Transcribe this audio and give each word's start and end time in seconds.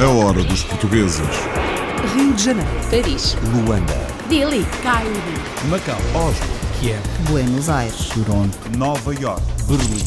A 0.00 0.08
hora 0.08 0.42
dos 0.42 0.64
portugueses. 0.64 1.20
Rio 2.14 2.32
de 2.32 2.42
Janeiro, 2.42 2.70
Paris, 2.90 3.36
Luanda, 3.52 3.92
Delhi, 4.30 4.64
Cairo, 4.82 5.10
Macau, 5.68 5.98
Oslo, 6.14 6.46
Kiev, 6.80 7.02
Buenos 7.28 7.68
Aires, 7.68 8.08
Toronto, 8.08 8.56
Nova 8.78 9.14
York. 9.14 9.42
Berlim. 9.68 10.02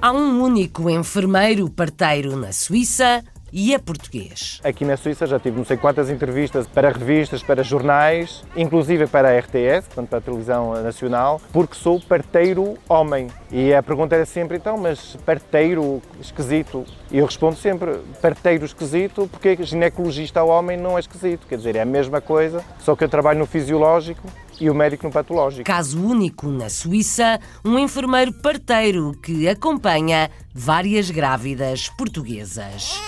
Há 0.00 0.12
um 0.12 0.40
único 0.40 0.88
enfermeiro 0.88 1.68
parteiro 1.68 2.36
na 2.36 2.52
Suíça 2.52 3.24
e 3.56 3.72
é 3.72 3.78
português. 3.78 4.60
Aqui 4.64 4.84
na 4.84 4.96
Suíça 4.96 5.28
já 5.28 5.38
tive 5.38 5.56
não 5.56 5.64
sei 5.64 5.76
quantas 5.76 6.10
entrevistas 6.10 6.66
para 6.66 6.90
revistas, 6.90 7.40
para 7.40 7.62
jornais, 7.62 8.42
inclusive 8.56 9.06
para 9.06 9.28
a 9.28 9.38
RTS, 9.38 9.86
portanto 9.86 10.08
para 10.08 10.18
a 10.18 10.22
televisão 10.22 10.82
nacional, 10.82 11.40
porque 11.52 11.76
sou 11.76 12.00
parteiro 12.00 12.76
homem. 12.88 13.28
E 13.52 13.72
a 13.72 13.80
pergunta 13.80 14.16
era 14.16 14.26
sempre, 14.26 14.56
então, 14.56 14.76
mas 14.76 15.16
parteiro 15.24 16.02
esquisito? 16.20 16.84
E 17.12 17.18
eu 17.18 17.26
respondo 17.26 17.54
sempre, 17.54 18.00
parteiro 18.20 18.64
esquisito, 18.64 19.28
porque 19.30 19.56
ginecologista 19.62 20.40
ao 20.40 20.48
homem 20.48 20.76
não 20.76 20.96
é 20.96 21.00
esquisito. 21.00 21.46
Quer 21.46 21.58
dizer, 21.58 21.76
é 21.76 21.82
a 21.82 21.86
mesma 21.86 22.20
coisa, 22.20 22.64
só 22.80 22.96
que 22.96 23.04
eu 23.04 23.08
trabalho 23.08 23.38
no 23.38 23.46
fisiológico 23.46 24.26
e 24.60 24.68
o 24.68 24.74
médico 24.74 25.06
no 25.06 25.12
patológico. 25.12 25.64
Caso 25.64 26.04
único 26.04 26.48
na 26.48 26.68
Suíça, 26.68 27.38
um 27.64 27.78
enfermeiro 27.78 28.32
parteiro 28.32 29.12
que 29.22 29.48
acompanha 29.48 30.28
várias 30.52 31.08
grávidas 31.08 31.88
portuguesas. 31.88 33.00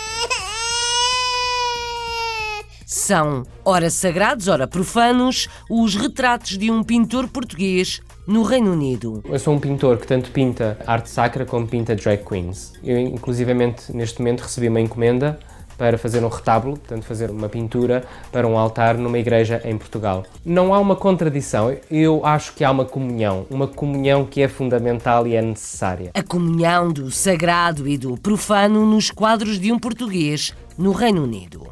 São, 2.89 3.43
ora 3.65 3.91
sagrados, 3.91 4.47
ora 4.47 4.65
profanos, 4.65 5.49
os 5.69 5.97
retratos 5.97 6.57
de 6.57 6.71
um 6.71 6.85
pintor 6.85 7.27
português 7.27 8.01
no 8.29 8.45
Reino 8.45 8.71
Unido. 8.73 9.25
Eu 9.25 9.41
sou 9.41 9.55
um 9.55 9.59
pintor 9.59 9.99
que 9.99 10.07
tanto 10.07 10.31
pinta 10.31 10.79
arte 10.87 11.11
sacra 11.11 11.45
como 11.45 11.67
pinta 11.67 11.97
drag 11.97 12.23
queens. 12.25 12.75
Eu, 12.85 12.97
inclusivamente, 12.97 13.93
neste 13.93 14.21
momento 14.21 14.43
recebi 14.43 14.69
uma 14.69 14.81
encomenda 14.81 15.37
para 15.77 15.99
fazer 15.99 16.25
um 16.25 16.29
retábulo, 16.29 16.77
portanto, 16.77 17.03
fazer 17.03 17.29
uma 17.29 17.49
pintura 17.49 18.05
para 18.31 18.47
um 18.47 18.57
altar 18.57 18.97
numa 18.97 19.19
igreja 19.19 19.61
em 19.65 19.77
Portugal. 19.77 20.25
Não 20.45 20.73
há 20.73 20.79
uma 20.79 20.95
contradição, 20.95 21.77
eu 21.91 22.25
acho 22.25 22.55
que 22.55 22.63
há 22.63 22.71
uma 22.71 22.85
comunhão, 22.85 23.47
uma 23.51 23.67
comunhão 23.67 24.25
que 24.25 24.41
é 24.41 24.47
fundamental 24.47 25.27
e 25.27 25.35
é 25.35 25.43
necessária. 25.43 26.13
A 26.15 26.23
comunhão 26.23 26.93
do 26.93 27.11
sagrado 27.11 27.89
e 27.89 27.99
do 27.99 28.17
profano 28.17 28.87
nos 28.87 29.11
quadros 29.11 29.59
de 29.59 29.73
um 29.73 29.79
português 29.79 30.55
no 30.79 30.93
Reino 30.93 31.25
Unido. 31.25 31.67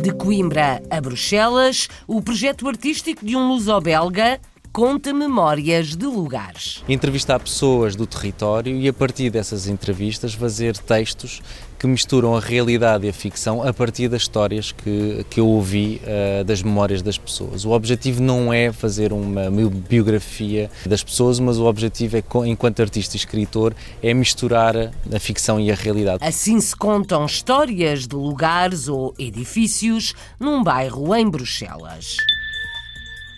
De 0.00 0.12
Coimbra 0.12 0.82
a 0.88 0.98
Bruxelas, 0.98 1.86
o 2.06 2.22
projeto 2.22 2.66
artístico 2.66 3.24
de 3.24 3.36
um 3.36 3.48
luso-belga 3.48 4.40
conta 4.72 5.12
memórias 5.12 5.96
de 5.96 6.06
lugares. 6.06 6.82
Entrevistar 6.88 7.40
pessoas 7.40 7.96
do 7.96 8.06
território 8.06 8.76
e, 8.76 8.88
a 8.88 8.92
partir 8.92 9.30
dessas 9.30 9.66
entrevistas, 9.66 10.34
fazer 10.34 10.76
textos 10.76 11.42
que 11.78 11.86
misturam 11.86 12.36
a 12.36 12.40
realidade 12.40 13.06
e 13.06 13.08
a 13.08 13.12
ficção 13.12 13.62
a 13.66 13.72
partir 13.72 14.06
das 14.06 14.22
histórias 14.22 14.70
que, 14.70 15.24
que 15.30 15.40
eu 15.40 15.46
ouvi 15.46 16.00
uh, 16.04 16.44
das 16.44 16.62
memórias 16.62 17.00
das 17.00 17.16
pessoas. 17.16 17.64
O 17.64 17.70
objetivo 17.70 18.22
não 18.22 18.52
é 18.52 18.70
fazer 18.70 19.14
uma 19.14 19.50
biografia 19.88 20.70
das 20.84 21.02
pessoas, 21.02 21.40
mas 21.40 21.58
o 21.58 21.64
objetivo 21.64 22.18
é, 22.18 22.22
enquanto 22.46 22.80
artista 22.80 23.16
e 23.16 23.18
escritor, 23.18 23.74
é 24.02 24.12
misturar 24.12 24.76
a 24.76 25.18
ficção 25.18 25.58
e 25.58 25.72
a 25.72 25.74
realidade. 25.74 26.22
Assim 26.22 26.60
se 26.60 26.76
contam 26.76 27.24
histórias 27.24 28.06
de 28.06 28.14
lugares 28.14 28.86
ou 28.86 29.14
edifícios 29.18 30.14
num 30.38 30.62
bairro 30.62 31.14
em 31.14 31.28
Bruxelas. 31.28 32.18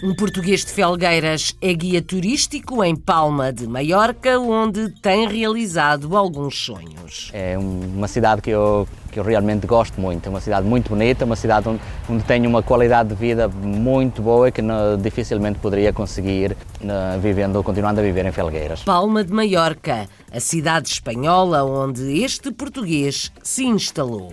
Um 0.03 0.17
português 0.17 0.65
de 0.65 0.73
Felgueiras 0.73 1.55
é 1.63 1.73
guia 1.73 2.03
turístico 2.03 2.83
em 2.83 2.97
Palma 2.97 3.53
de 3.53 3.69
Maiorca, 3.69 4.37
onde 4.37 4.89
tem 5.01 5.29
realizado 5.29 6.17
alguns 6.17 6.59
sonhos. 6.59 7.31
É 7.33 7.57
uma 7.57 8.09
cidade 8.09 8.43
que 8.43 8.51
eu, 8.51 8.89
que 9.13 9.21
eu 9.21 9.23
realmente 9.23 9.65
gosto 9.65 10.01
muito, 10.01 10.27
é 10.27 10.29
uma 10.29 10.41
cidade 10.41 10.67
muito 10.67 10.89
bonita, 10.89 11.25
uma 11.25 11.37
cidade 11.37 11.69
onde, 11.69 11.81
onde 12.11 12.25
tenho 12.25 12.49
uma 12.51 12.65
qualidade 12.65 13.11
de 13.11 13.15
vida 13.15 13.47
muito 13.47 14.21
boa 14.21 14.51
que 14.51 14.61
não, 14.61 14.97
dificilmente 14.97 15.61
poderia 15.61 15.93
conseguir 15.93 16.57
uh, 16.81 17.21
vivendo, 17.21 17.63
continuando 17.63 18.01
a 18.01 18.03
viver 18.03 18.27
em 18.27 18.33
Felgueiras. 18.33 18.83
Palma 18.83 19.23
de 19.23 19.33
Maiorca, 19.33 20.09
a 20.33 20.41
cidade 20.41 20.89
espanhola 20.89 21.63
onde 21.63 22.25
este 22.25 22.51
português 22.51 23.31
se 23.41 23.65
instalou. 23.65 24.33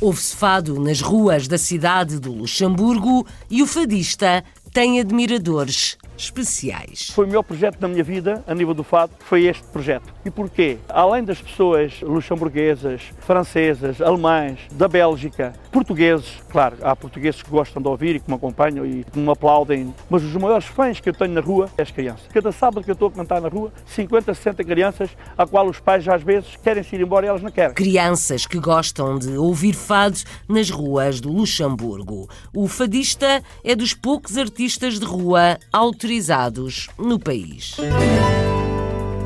Houve-se 0.00 0.34
fado 0.34 0.80
nas 0.80 1.02
ruas 1.02 1.46
da 1.46 1.58
cidade 1.58 2.18
do 2.18 2.32
Luxemburgo 2.32 3.26
e 3.50 3.62
o 3.62 3.66
fadista 3.66 4.42
tem 4.72 5.00
admiradores 5.00 5.96
especiais. 6.24 7.10
Foi 7.12 7.24
o 7.24 7.28
melhor 7.28 7.42
projeto 7.42 7.78
da 7.78 7.88
minha 7.88 8.04
vida, 8.04 8.44
a 8.46 8.54
nível 8.54 8.74
do 8.74 8.84
fado, 8.84 9.12
foi 9.20 9.46
este 9.46 9.64
projeto. 9.64 10.12
E 10.24 10.30
porquê? 10.30 10.78
Além 10.88 11.24
das 11.24 11.40
pessoas 11.40 12.00
luxemburguesas, 12.02 13.02
francesas, 13.20 14.00
alemães, 14.00 14.58
da 14.72 14.88
Bélgica, 14.88 15.52
portugueses, 15.70 16.36
claro, 16.50 16.76
há 16.82 16.94
portugueses 16.94 17.42
que 17.42 17.50
gostam 17.50 17.80
de 17.80 17.88
ouvir 17.88 18.16
e 18.16 18.20
que 18.20 18.28
me 18.28 18.36
acompanham 18.36 18.84
e 18.84 19.04
que 19.04 19.18
me 19.18 19.30
aplaudem, 19.30 19.94
mas 20.08 20.22
os 20.22 20.34
maiores 20.34 20.66
fãs 20.66 21.00
que 21.00 21.08
eu 21.08 21.14
tenho 21.14 21.32
na 21.32 21.40
rua 21.40 21.68
é 21.76 21.82
as 21.82 21.90
crianças. 21.90 22.26
Cada 22.32 22.52
sábado 22.52 22.84
que 22.84 22.90
eu 22.90 22.94
estou 22.94 23.08
a 23.08 23.12
cantar 23.12 23.40
na 23.40 23.48
rua, 23.48 23.72
50, 23.86 24.34
60 24.34 24.64
crianças, 24.64 25.10
a 25.36 25.46
qual 25.46 25.68
os 25.68 25.80
pais 25.80 26.06
às 26.08 26.22
vezes 26.22 26.56
querem 26.56 26.82
se 26.82 26.96
ir 26.96 27.02
embora 27.02 27.26
e 27.26 27.28
elas 27.28 27.42
não 27.42 27.50
querem. 27.50 27.74
Crianças 27.74 28.46
que 28.46 28.58
gostam 28.58 29.18
de 29.18 29.36
ouvir 29.36 29.74
fado 29.74 30.18
nas 30.48 30.70
ruas 30.70 31.20
do 31.20 31.32
Luxemburgo. 31.32 32.28
O 32.54 32.66
fadista 32.68 33.42
é 33.64 33.74
dos 33.74 33.94
poucos 33.94 34.36
artistas 34.36 34.98
de 34.98 35.04
rua 35.04 35.58
no 36.98 37.20
país. 37.20 37.76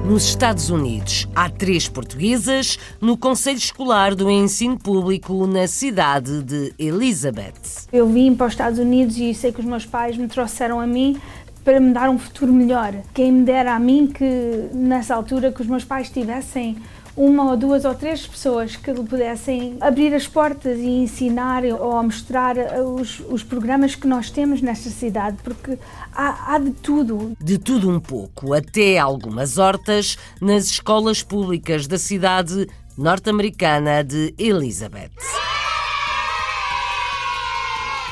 Nos 0.05 0.27
Estados 0.27 0.69
Unidos, 0.69 1.27
há 1.35 1.49
três 1.49 1.89
portuguesas 1.89 2.79
no 3.01 3.17
Conselho 3.17 3.57
Escolar 3.57 4.15
do 4.15 4.31
Ensino 4.31 4.79
Público 4.79 5.47
na 5.47 5.67
cidade 5.67 6.43
de 6.43 6.75
Elizabeth. 6.79 7.89
Eu 7.91 8.07
vim 8.07 8.35
para 8.35 8.49
os 8.49 8.53
Estados 8.53 8.79
Unidos 8.79 9.17
e 9.17 9.33
sei 9.33 9.51
que 9.51 9.61
os 9.61 9.67
meus 9.67 9.87
pais 9.87 10.19
me 10.19 10.29
trouxeram 10.29 10.79
a 10.79 10.87
mim 10.87 11.19
para 11.65 11.81
me 11.81 11.91
dar 11.91 12.11
um 12.11 12.19
futuro 12.19 12.53
melhor. 12.53 12.95
Quem 13.15 13.33
me 13.33 13.45
dera 13.45 13.75
a 13.75 13.79
mim 13.79 14.07
que 14.07 14.69
nessa 14.75 15.15
altura 15.15 15.51
que 15.51 15.63
os 15.63 15.67
meus 15.67 15.85
pais 15.85 16.11
tivessem 16.11 16.77
uma 17.17 17.51
ou 17.51 17.57
duas 17.57 17.85
ou 17.85 17.95
três 17.95 18.27
pessoas 18.27 18.77
que 18.77 18.93
lhe 18.93 19.03
pudessem 19.03 19.77
abrir 19.81 20.15
as 20.15 20.27
portas 20.27 20.79
e 20.79 20.87
ensinar 20.87 21.65
ou 21.65 22.03
mostrar 22.03 22.57
os, 22.85 23.21
os 23.29 23.43
programas 23.43 23.95
que 23.95 24.07
nós 24.07 24.31
temos 24.31 24.61
nesta 24.61 24.91
cidade, 24.91 25.37
porque 25.43 25.79
há, 26.13 26.55
há 26.55 26.59
de 26.59 26.71
tudo. 26.73 27.37
De 27.41 27.59
tudo 27.59 27.91
um 27.91 28.01
pouco, 28.01 28.53
até 28.53 28.99
algumas 28.99 29.59
hortas 29.59 30.19
nas 30.41 30.67
escolas 30.67 31.23
públicas 31.23 31.87
da 31.87 31.99
cidade 31.99 32.67
norte-americana 32.97 34.03
de 34.03 34.35
Elizabeth. 34.39 35.11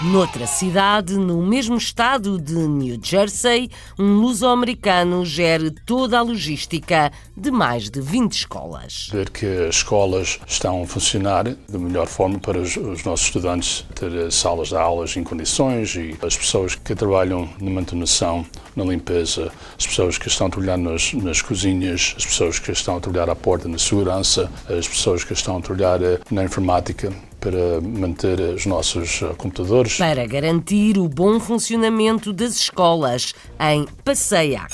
Noutra 0.05 0.49
cidade, 0.49 1.17
no 1.17 1.41
mesmo 1.47 1.77
estado 1.77 2.37
de 2.37 2.55
New 2.55 2.99
Jersey, 3.01 3.71
um 3.97 4.17
luso-americano 4.17 5.25
gera 5.25 5.73
toda 5.87 6.19
a 6.19 6.23
logística 6.23 7.13
de 7.37 7.53
mais 7.53 7.89
de 7.89 8.01
20 8.01 8.33
escolas. 8.33 9.09
Ver 9.13 9.31
que 9.31 9.47
as 9.47 9.77
escolas 9.77 10.41
estão 10.45 10.83
a 10.83 10.87
funcionar 10.89 11.45
da 11.45 11.79
melhor 11.79 12.09
forma 12.09 12.41
para 12.41 12.59
os, 12.59 12.77
os 12.77 13.05
nossos 13.05 13.27
estudantes 13.27 13.87
ter 13.95 14.33
salas 14.33 14.69
de 14.69 14.77
aulas 14.77 15.17
em 15.17 15.23
condições 15.23 15.95
e 15.95 16.17
as 16.21 16.37
pessoas 16.37 16.75
que 16.75 16.97
trabalham 16.97 17.49
na 17.61 17.71
manutenção, 17.71 18.45
na 18.75 18.83
limpeza, 18.83 19.53
as 19.79 19.87
pessoas 19.87 20.19
que 20.19 20.27
estão 20.27 20.49
a 20.49 20.51
trabalhar 20.51 20.79
nas, 20.79 21.13
nas 21.13 21.41
cozinhas, 21.41 22.15
as 22.17 22.27
pessoas 22.27 22.59
que 22.59 22.73
estão 22.73 22.97
a 22.97 23.01
trabalhar 23.01 23.31
à 23.31 23.37
porta 23.37 23.69
na 23.69 23.79
segurança, 23.79 24.51
as 24.69 24.89
pessoas 24.89 25.23
que 25.23 25.33
estão 25.33 25.59
a 25.59 25.61
trabalhar 25.61 26.03
eh, 26.03 26.19
na 26.29 26.43
informática 26.43 27.13
para 27.43 27.81
manter 27.81 28.41
os 28.41 28.65
nossos 28.67 29.21
eh, 29.21 29.35
computadores. 29.37 29.99
Para 29.99 30.25
garantir 30.27 30.97
o 30.97 31.09
bom 31.09 31.41
funcionamento 31.41 32.33
das 32.33 32.55
escolas 32.55 33.35
em 33.59 33.85
Passeiac. 34.05 34.73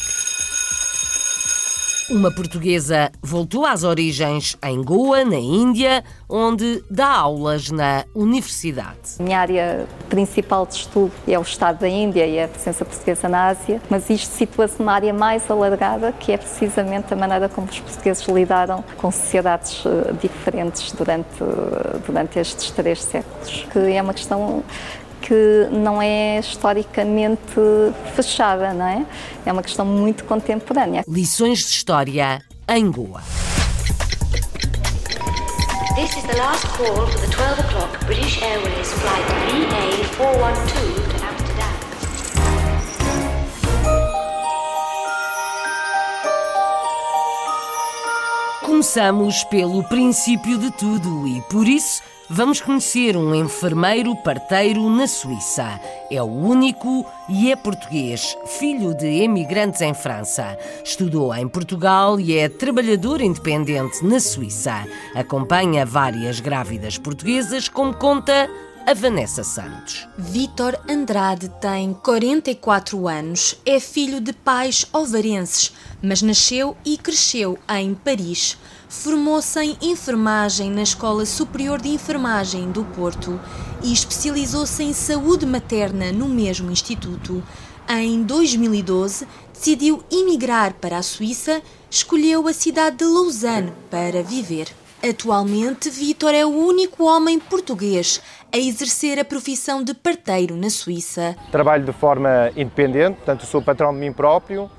Uma 2.10 2.30
portuguesa 2.30 3.12
voltou 3.22 3.66
às 3.66 3.84
origens 3.84 4.56
em 4.64 4.82
Goa, 4.82 5.26
na 5.26 5.36
Índia, 5.36 6.02
onde 6.26 6.82
dá 6.90 7.06
aulas 7.06 7.70
na 7.70 8.06
universidade. 8.14 9.20
Minha 9.20 9.40
área 9.40 9.86
principal 10.08 10.64
de 10.64 10.76
estudo 10.76 11.12
é 11.26 11.38
o 11.38 11.42
Estado 11.42 11.80
da 11.80 11.88
Índia 11.88 12.26
e 12.26 12.40
a 12.42 12.48
presença 12.48 12.82
portuguesa 12.82 13.28
na 13.28 13.48
Ásia, 13.48 13.82
mas 13.90 14.08
isto 14.08 14.32
situa-se 14.32 14.78
numa 14.78 14.94
área 14.94 15.12
mais 15.12 15.50
alargada, 15.50 16.10
que 16.12 16.32
é 16.32 16.38
precisamente 16.38 17.12
a 17.12 17.16
maneira 17.16 17.46
como 17.46 17.66
os 17.66 17.78
portugueses 17.78 18.26
lidaram 18.26 18.82
com 18.96 19.10
sociedades 19.10 19.84
eh, 19.84 20.12
diferentes 20.18 20.90
durante, 20.92 21.28
durante 22.06 22.38
estes 22.38 22.70
três 22.70 23.02
séculos, 23.02 23.66
que 23.70 23.78
é 23.78 24.00
uma 24.00 24.14
questão 24.14 24.64
que 25.20 25.68
não 25.70 26.00
é 26.00 26.38
historicamente 26.38 27.40
fechada, 28.14 28.72
não 28.72 28.86
é? 28.86 29.04
É 29.44 29.52
uma 29.52 29.62
questão 29.62 29.84
muito 29.84 30.24
contemporânea. 30.24 31.04
Lições 31.06 31.60
de 31.60 31.66
História 31.66 32.42
em 32.68 32.90
Goa. 32.90 33.22
This 35.98 36.16
is 36.16 36.22
the 36.24 36.36
last 36.36 36.64
call 36.76 37.06
for 37.08 37.18
the 37.18 37.26
12 37.26 37.58
o'clock 37.58 38.06
British 38.06 38.40
Airways 38.40 38.92
flight 38.92 39.26
VA412 39.50 40.54
to 40.62 41.24
Amsterdam. 41.26 41.74
Começamos 48.64 49.42
pelo 49.44 49.82
princípio 49.88 50.56
de 50.58 50.70
tudo 50.70 51.26
e, 51.26 51.40
por 51.50 51.66
isso, 51.66 52.00
vamos 52.30 52.60
conhecer 52.60 53.16
um 53.16 53.34
enfermeiro 53.34 54.14
parteiro 54.16 54.88
na 54.90 55.06
Suíça. 55.06 55.80
É 56.10 56.22
o 56.22 56.26
único 56.26 57.06
e 57.28 57.50
é 57.50 57.56
português, 57.56 58.36
filho 58.58 58.94
de 58.94 59.06
emigrantes 59.06 59.80
em 59.80 59.94
França. 59.94 60.58
Estudou 60.84 61.34
em 61.34 61.48
Portugal 61.48 62.20
e 62.20 62.36
é 62.36 62.48
trabalhador 62.48 63.20
independente 63.20 64.04
na 64.04 64.20
Suíça. 64.20 64.86
Acompanha 65.14 65.86
várias 65.86 66.40
grávidas 66.40 66.98
portuguesas, 66.98 67.68
como 67.68 67.94
conta 67.94 68.48
a 68.86 68.94
Vanessa 68.94 69.44
Santos. 69.44 70.08
Vítor 70.16 70.78
Andrade 70.88 71.50
tem 71.60 71.92
44 71.92 73.06
anos, 73.06 73.54
é 73.66 73.78
filho 73.78 74.20
de 74.20 74.32
pais 74.32 74.86
ovarenses, 74.92 75.74
mas 76.02 76.22
nasceu 76.22 76.74
e 76.84 76.96
cresceu 76.96 77.58
em 77.68 77.94
Paris. 77.94 78.56
Formou-se 78.88 79.60
em 79.60 79.76
enfermagem 79.82 80.70
na 80.70 80.82
Escola 80.82 81.26
Superior 81.26 81.78
de 81.78 81.90
Enfermagem 81.90 82.70
do 82.70 82.84
Porto 82.84 83.38
e 83.82 83.92
especializou-se 83.92 84.82
em 84.82 84.94
saúde 84.94 85.44
materna 85.44 86.10
no 86.10 86.26
mesmo 86.26 86.70
instituto. 86.70 87.42
Em 87.86 88.22
2012, 88.22 89.26
decidiu 89.52 90.02
emigrar 90.10 90.72
para 90.74 90.96
a 90.96 91.02
Suíça, 91.02 91.60
escolheu 91.90 92.48
a 92.48 92.52
cidade 92.54 92.96
de 92.96 93.04
Lausanne 93.04 93.72
para 93.90 94.22
viver. 94.22 94.68
Atualmente, 95.06 95.90
Vítor 95.90 96.34
é 96.34 96.44
o 96.44 96.48
único 96.48 97.04
homem 97.04 97.38
português 97.38 98.22
a 98.50 98.56
exercer 98.56 99.18
a 99.18 99.24
profissão 99.24 99.84
de 99.84 99.92
parteiro 99.92 100.56
na 100.56 100.70
Suíça. 100.70 101.36
Trabalho 101.52 101.84
de 101.84 101.92
forma 101.92 102.50
independente, 102.56 103.16
portanto, 103.16 103.44
sou 103.44 103.62
patrão 103.62 103.92
de 103.92 104.00
mim 104.00 104.12
próprio. 104.12 104.70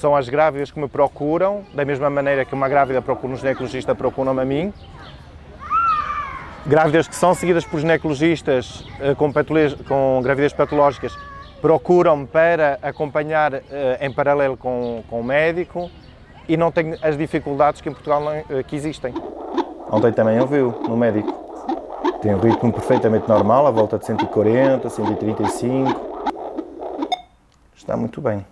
São 0.00 0.16
as 0.16 0.30
grávidas 0.30 0.70
que 0.70 0.80
me 0.80 0.88
procuram, 0.88 1.62
da 1.74 1.84
mesma 1.84 2.08
maneira 2.08 2.42
que 2.46 2.54
uma 2.54 2.70
grávida 2.70 3.02
procura 3.02 3.34
um 3.34 3.36
ginecologista, 3.36 3.94
procuram-me 3.94 4.40
a 4.40 4.44
mim. 4.46 4.72
Grávidas 6.66 7.06
que 7.06 7.14
são 7.14 7.34
seguidas 7.34 7.66
por 7.66 7.78
ginecologistas 7.80 8.82
eh, 8.98 9.14
com, 9.14 9.30
com 9.86 10.20
gravidez 10.22 10.54
patológicas 10.54 11.14
procuram-me 11.60 12.26
para 12.26 12.78
acompanhar 12.80 13.52
eh, 13.52 13.98
em 14.00 14.10
paralelo 14.10 14.56
com, 14.56 15.04
com 15.06 15.20
o 15.20 15.22
médico 15.24 15.90
e 16.48 16.56
não 16.56 16.72
tenho 16.72 16.96
as 17.02 17.18
dificuldades 17.18 17.82
que 17.82 17.90
em 17.90 17.92
Portugal 17.92 18.22
não, 18.22 18.32
eh, 18.32 18.62
que 18.66 18.76
existem. 18.76 19.12
Ontem 19.90 20.12
também 20.14 20.40
ouviu 20.40 20.80
no 20.88 20.96
médico. 20.96 21.30
Tem 22.22 22.34
um 22.34 22.38
ritmo 22.38 22.72
perfeitamente 22.72 23.28
normal, 23.28 23.66
à 23.66 23.70
volta 23.70 23.98
de 23.98 24.06
140, 24.06 24.88
135. 24.88 26.22
Está 27.76 27.98
muito 27.98 28.18
bem. 28.22 28.42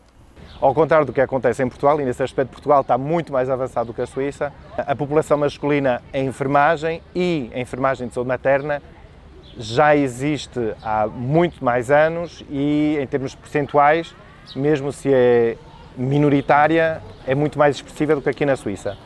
Ao 0.61 0.75
contrário 0.75 1.07
do 1.07 1.13
que 1.13 1.21
acontece 1.21 1.63
em 1.63 1.69
Portugal, 1.69 2.01
e 2.01 2.05
nesse 2.05 2.21
aspecto 2.21 2.51
Portugal 2.51 2.81
está 2.81 2.99
muito 2.99 3.33
mais 3.33 3.49
avançado 3.49 3.87
do 3.87 3.95
que 3.95 4.03
a 4.03 4.07
Suíça, 4.07 4.53
a 4.77 4.97
população 4.97 5.39
masculina 5.39 6.03
em 6.13 6.27
enfermagem 6.27 7.01
e 7.15 7.49
em 7.55 7.61
enfermagem 7.61 8.09
de 8.09 8.15
saúde 8.15 8.27
materna 8.27 8.83
já 9.57 9.95
existe 9.95 10.75
há 10.83 11.07
muito 11.07 11.65
mais 11.65 11.93
anos 11.93 12.45
e 12.51 12.99
em 13.01 13.07
termos 13.07 13.37
percentuais, 13.37 14.15
mesmo 14.57 14.93
se 14.93 15.13
é 15.13 15.57
minoritária, 15.97 17.03
é 17.25 17.37
muito 17.37 17.57
mais 17.57 17.77
expressiva 17.77 18.17
do 18.17 18.23
que 18.23 18.29
aqui 18.29 18.45
na 18.45 18.57
Suíça. 18.57 18.97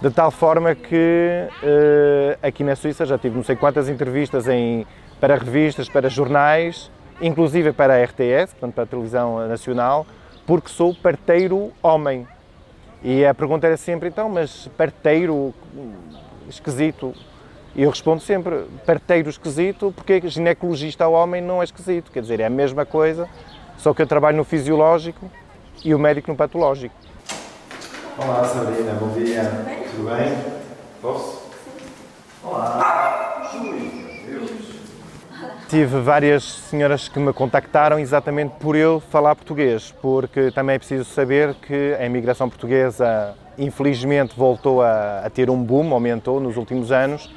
De 0.00 0.10
tal 0.10 0.32
forma 0.32 0.74
que 0.74 1.46
uh, 1.62 2.38
aqui 2.46 2.64
na 2.64 2.74
Suíça 2.74 3.06
já 3.06 3.16
tive 3.16 3.36
não 3.36 3.44
sei 3.44 3.54
quantas 3.54 3.88
entrevistas 3.88 4.48
em, 4.48 4.84
para 5.20 5.36
revistas, 5.36 5.88
para 5.88 6.08
jornais, 6.08 6.90
inclusive 7.20 7.72
para 7.72 7.94
a 7.94 8.04
RTS, 8.04 8.52
portanto 8.52 8.74
para 8.74 8.84
a 8.84 8.86
televisão 8.86 9.46
nacional, 9.46 10.04
porque 10.52 10.68
sou 10.68 10.94
parteiro 10.94 11.72
homem. 11.82 12.28
E 13.02 13.24
a 13.24 13.32
pergunta 13.32 13.66
era 13.66 13.76
sempre, 13.78 14.10
então, 14.10 14.28
mas 14.28 14.68
parteiro 14.76 15.54
esquisito? 16.46 17.14
E 17.74 17.84
eu 17.84 17.88
respondo 17.88 18.20
sempre, 18.20 18.66
parteiro 18.84 19.30
esquisito, 19.30 19.94
porque 19.96 20.20
ginecologista 20.28 21.08
homem 21.08 21.40
não 21.40 21.62
é 21.62 21.64
esquisito. 21.64 22.12
Quer 22.12 22.20
dizer, 22.20 22.38
é 22.40 22.44
a 22.44 22.50
mesma 22.50 22.84
coisa, 22.84 23.26
só 23.78 23.94
que 23.94 24.02
eu 24.02 24.06
trabalho 24.06 24.36
no 24.36 24.44
fisiológico 24.44 25.30
e 25.82 25.94
o 25.94 25.98
médico 25.98 26.30
no 26.30 26.36
patológico. 26.36 26.94
Olá, 28.18 28.44
Sabrina, 28.44 28.92
bom 29.00 29.08
dia. 29.08 29.44
Tudo 29.90 30.10
bem? 30.10 30.36
Posso? 31.00 31.50
Olá. 32.44 33.50
Júlio. 33.54 34.81
Tive 35.68 36.00
várias 36.00 36.44
senhoras 36.44 37.08
que 37.08 37.18
me 37.18 37.32
contactaram 37.32 37.98
exatamente 37.98 38.54
por 38.60 38.76
eu 38.76 39.00
falar 39.00 39.34
português, 39.34 39.94
porque 40.02 40.50
também 40.50 40.76
é 40.76 40.78
preciso 40.78 41.04
saber 41.04 41.54
que 41.54 41.96
a 41.98 42.04
imigração 42.04 42.48
portuguesa, 42.48 43.34
infelizmente, 43.56 44.34
voltou 44.36 44.82
a, 44.82 45.20
a 45.24 45.30
ter 45.30 45.48
um 45.48 45.62
boom, 45.62 45.94
aumentou 45.94 46.38
nos 46.40 46.58
últimos 46.58 46.92
anos, 46.92 47.30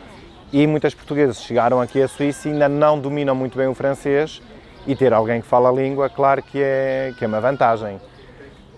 e 0.52 0.68
muitas 0.68 0.94
portuguesas 0.94 1.42
chegaram 1.42 1.80
aqui 1.80 2.02
à 2.02 2.08
Suíça 2.10 2.50
e 2.50 2.52
ainda 2.52 2.68
não 2.68 3.00
dominam 3.00 3.34
muito 3.34 3.58
bem 3.58 3.68
o 3.68 3.74
francês, 3.74 4.42
e 4.86 4.96
ter 4.96 5.14
alguém 5.14 5.42
que 5.42 5.48
fala 5.48 5.70
a 5.70 5.72
língua, 5.72 6.10
claro 6.10 6.44
que 6.44 6.62
é, 6.62 7.14
que 7.18 7.24
é 7.24 7.28
uma 7.28 7.40
vantagem. 7.40 8.02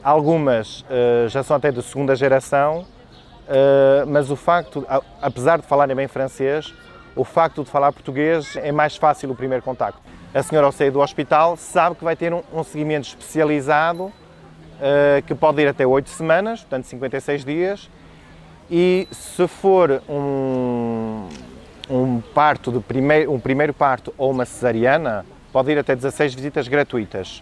Algumas 0.04 0.82
uh, 0.82 1.28
já 1.28 1.42
são 1.42 1.58
até 1.58 1.72
de 1.72 1.82
segunda 1.82 2.16
geração, 2.16 2.86
uh, 3.48 4.08
mas 4.08 4.30
o 4.30 4.36
facto, 4.36 4.86
apesar 5.20 5.60
de 5.60 5.66
falarem 5.66 5.96
bem 5.96 6.08
francês, 6.08 6.74
o 7.18 7.24
facto 7.24 7.64
de 7.64 7.70
falar 7.70 7.92
português 7.92 8.56
é 8.58 8.72
mais 8.72 8.96
fácil 8.96 9.32
o 9.32 9.36
primeiro 9.36 9.64
contacto. 9.64 10.00
A 10.34 10.44
senhora, 10.44 10.68
ao 10.68 10.72
sair 10.72 10.92
do 10.92 11.00
hospital, 11.00 11.58
sabe 11.58 11.96
que 11.96 12.04
vai 12.04 12.16
ter 12.16 12.34
um, 12.34 12.44
um 12.54 12.64
seguimento 12.64 13.08
especializado 13.08 14.04
uh, 14.06 15.22
que 15.26 15.34
pode 15.34 15.62
ir 15.62 15.68
até 15.68 15.86
8 15.86 16.10
semanas, 16.10 16.62
portanto 16.62 16.86
56 16.86 17.44
dias, 17.44 17.90
e 18.70 19.08
se 19.12 19.48
for 19.48 20.02
um, 20.08 21.28
um 21.90 22.22
parto 22.22 22.72
de 22.72 22.80
primeiro, 22.80 23.34
um 23.34 23.40
primeiro 23.40 23.74
parto 23.74 24.14
ou 24.18 24.30
uma 24.32 24.46
cesariana, 24.46 25.26
pode 25.52 25.72
ir 25.72 25.80
até 25.80 25.96
16 25.96 26.36
visitas 26.36 26.68
gratuitas. 26.68 27.42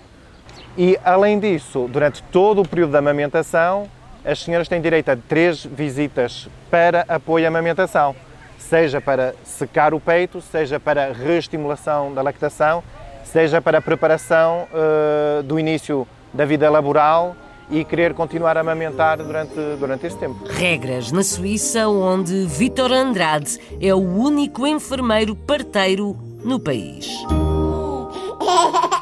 E, 0.77 0.97
além 1.03 1.39
disso, 1.39 1.89
durante 1.91 2.21
todo 2.23 2.61
o 2.61 2.67
período 2.67 2.91
da 2.91 2.99
amamentação, 2.99 3.89
as 4.23 4.39
senhoras 4.39 4.67
têm 4.67 4.81
direito 4.81 5.09
a 5.09 5.15
três 5.15 5.65
visitas 5.65 6.47
para 6.69 7.05
apoio 7.07 7.45
à 7.45 7.47
amamentação, 7.47 8.15
seja 8.57 8.99
para 8.99 9.35
secar 9.43 9.93
o 9.93 9.99
peito, 9.99 10.41
seja 10.41 10.79
para 10.79 11.13
reestimulação 11.13 12.13
da 12.13 12.21
lactação, 12.21 12.83
seja 13.23 13.61
para 13.61 13.79
a 13.79 13.81
preparação 13.81 14.67
uh, 14.71 15.43
do 15.43 15.59
início 15.59 16.07
da 16.33 16.45
vida 16.45 16.69
laboral 16.69 17.35
e 17.69 17.83
querer 17.83 18.13
continuar 18.13 18.57
a 18.57 18.61
amamentar 18.61 19.17
durante, 19.17 19.55
durante 19.79 20.05
esse 20.05 20.17
tempo. 20.17 20.45
Regras 20.47 21.11
na 21.11 21.23
Suíça, 21.23 21.87
onde 21.87 22.45
Vítor 22.45 22.91
Andrade 22.91 23.59
é 23.81 23.93
o 23.93 23.99
único 23.99 24.67
enfermeiro 24.67 25.35
parteiro 25.35 26.15
no 26.43 26.59
país. 26.59 27.07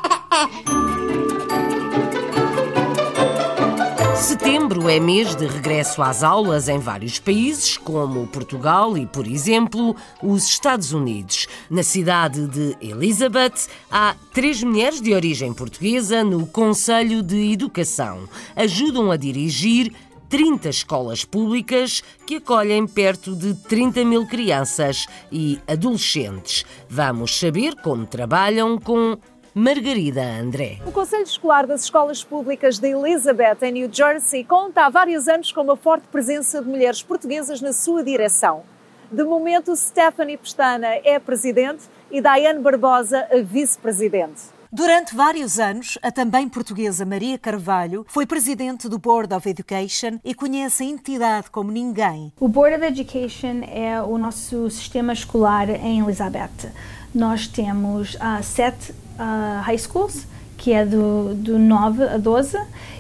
Setembro 4.23 4.87
é 4.87 5.01
mês 5.01 5.35
de 5.35 5.45
regresso 5.45 6.01
às 6.01 6.23
aulas 6.23 6.69
em 6.69 6.79
vários 6.79 7.19
países, 7.19 7.75
como 7.75 8.25
Portugal 8.25 8.97
e, 8.97 9.05
por 9.05 9.27
exemplo, 9.27 9.93
os 10.23 10.45
Estados 10.47 10.93
Unidos. 10.93 11.45
Na 11.69 11.83
cidade 11.83 12.47
de 12.47 12.77
Elizabeth, 12.79 13.67
há 13.91 14.15
três 14.33 14.63
mulheres 14.63 15.01
de 15.01 15.13
origem 15.13 15.53
portuguesa 15.53 16.23
no 16.23 16.47
Conselho 16.47 17.21
de 17.21 17.51
Educação. 17.51 18.23
Ajudam 18.55 19.11
a 19.11 19.17
dirigir 19.17 19.91
30 20.29 20.69
escolas 20.69 21.25
públicas 21.25 22.01
que 22.25 22.37
acolhem 22.37 22.87
perto 22.87 23.35
de 23.35 23.53
30 23.53 24.05
mil 24.05 24.25
crianças 24.25 25.05
e 25.29 25.59
adolescentes. 25.67 26.65
Vamos 26.89 27.37
saber 27.37 27.75
como 27.75 28.05
trabalham 28.05 28.79
com 28.79 29.17
Margarida 29.55 30.23
André. 30.23 30.79
O 30.83 30.91
Conselho 30.91 31.21
Escolar 31.21 31.67
das 31.67 31.83
Escolas 31.83 32.23
Públicas 32.23 32.79
de 32.79 32.87
Elizabeth, 32.87 33.57
em 33.61 33.71
New 33.73 33.89
Jersey, 33.91 34.43
conta 34.43 34.87
há 34.87 34.89
vários 34.89 35.27
anos 35.27 35.51
com 35.51 35.61
uma 35.61 35.77
forte 35.77 36.07
presença 36.07 36.59
de 36.59 36.67
mulheres 36.67 37.03
portuguesas 37.03 37.61
na 37.61 37.71
sua 37.71 38.03
direção. 38.03 38.63
De 39.11 39.23
momento, 39.23 39.75
Stephanie 39.75 40.37
Pestana 40.37 40.87
é 41.03 41.19
presidente 41.19 41.83
e 42.09 42.19
Diane 42.19 42.61
Barbosa 42.61 43.27
a 43.31 43.43
vice-presidente. 43.43 44.41
Durante 44.71 45.15
vários 45.15 45.59
anos, 45.59 45.99
a 46.01 46.11
também 46.11 46.49
portuguesa 46.49 47.05
Maria 47.05 47.37
Carvalho 47.37 48.03
foi 48.09 48.25
presidente 48.25 48.89
do 48.89 48.97
Board 48.97 49.31
of 49.31 49.47
Education 49.47 50.17
e 50.25 50.33
conhece 50.33 50.81
a 50.81 50.87
entidade 50.87 51.51
como 51.51 51.71
ninguém. 51.71 52.33
O 52.39 52.47
Board 52.47 52.77
of 52.77 52.83
Education 52.83 53.61
é 53.71 54.01
o 54.01 54.17
nosso 54.17 54.67
sistema 54.71 55.13
escolar 55.13 55.69
em 55.69 55.99
Elizabeth. 55.99 56.71
Nós 57.13 57.47
temos 57.47 58.15
uh, 58.15 58.41
sete 58.41 58.91
uh, 58.91 59.61
high 59.61 59.77
schools, 59.77 60.25
que 60.57 60.73
é 60.73 60.85
do, 60.85 61.33
do 61.35 61.59
9 61.59 62.03
a 62.03 62.17
12, 62.17 62.57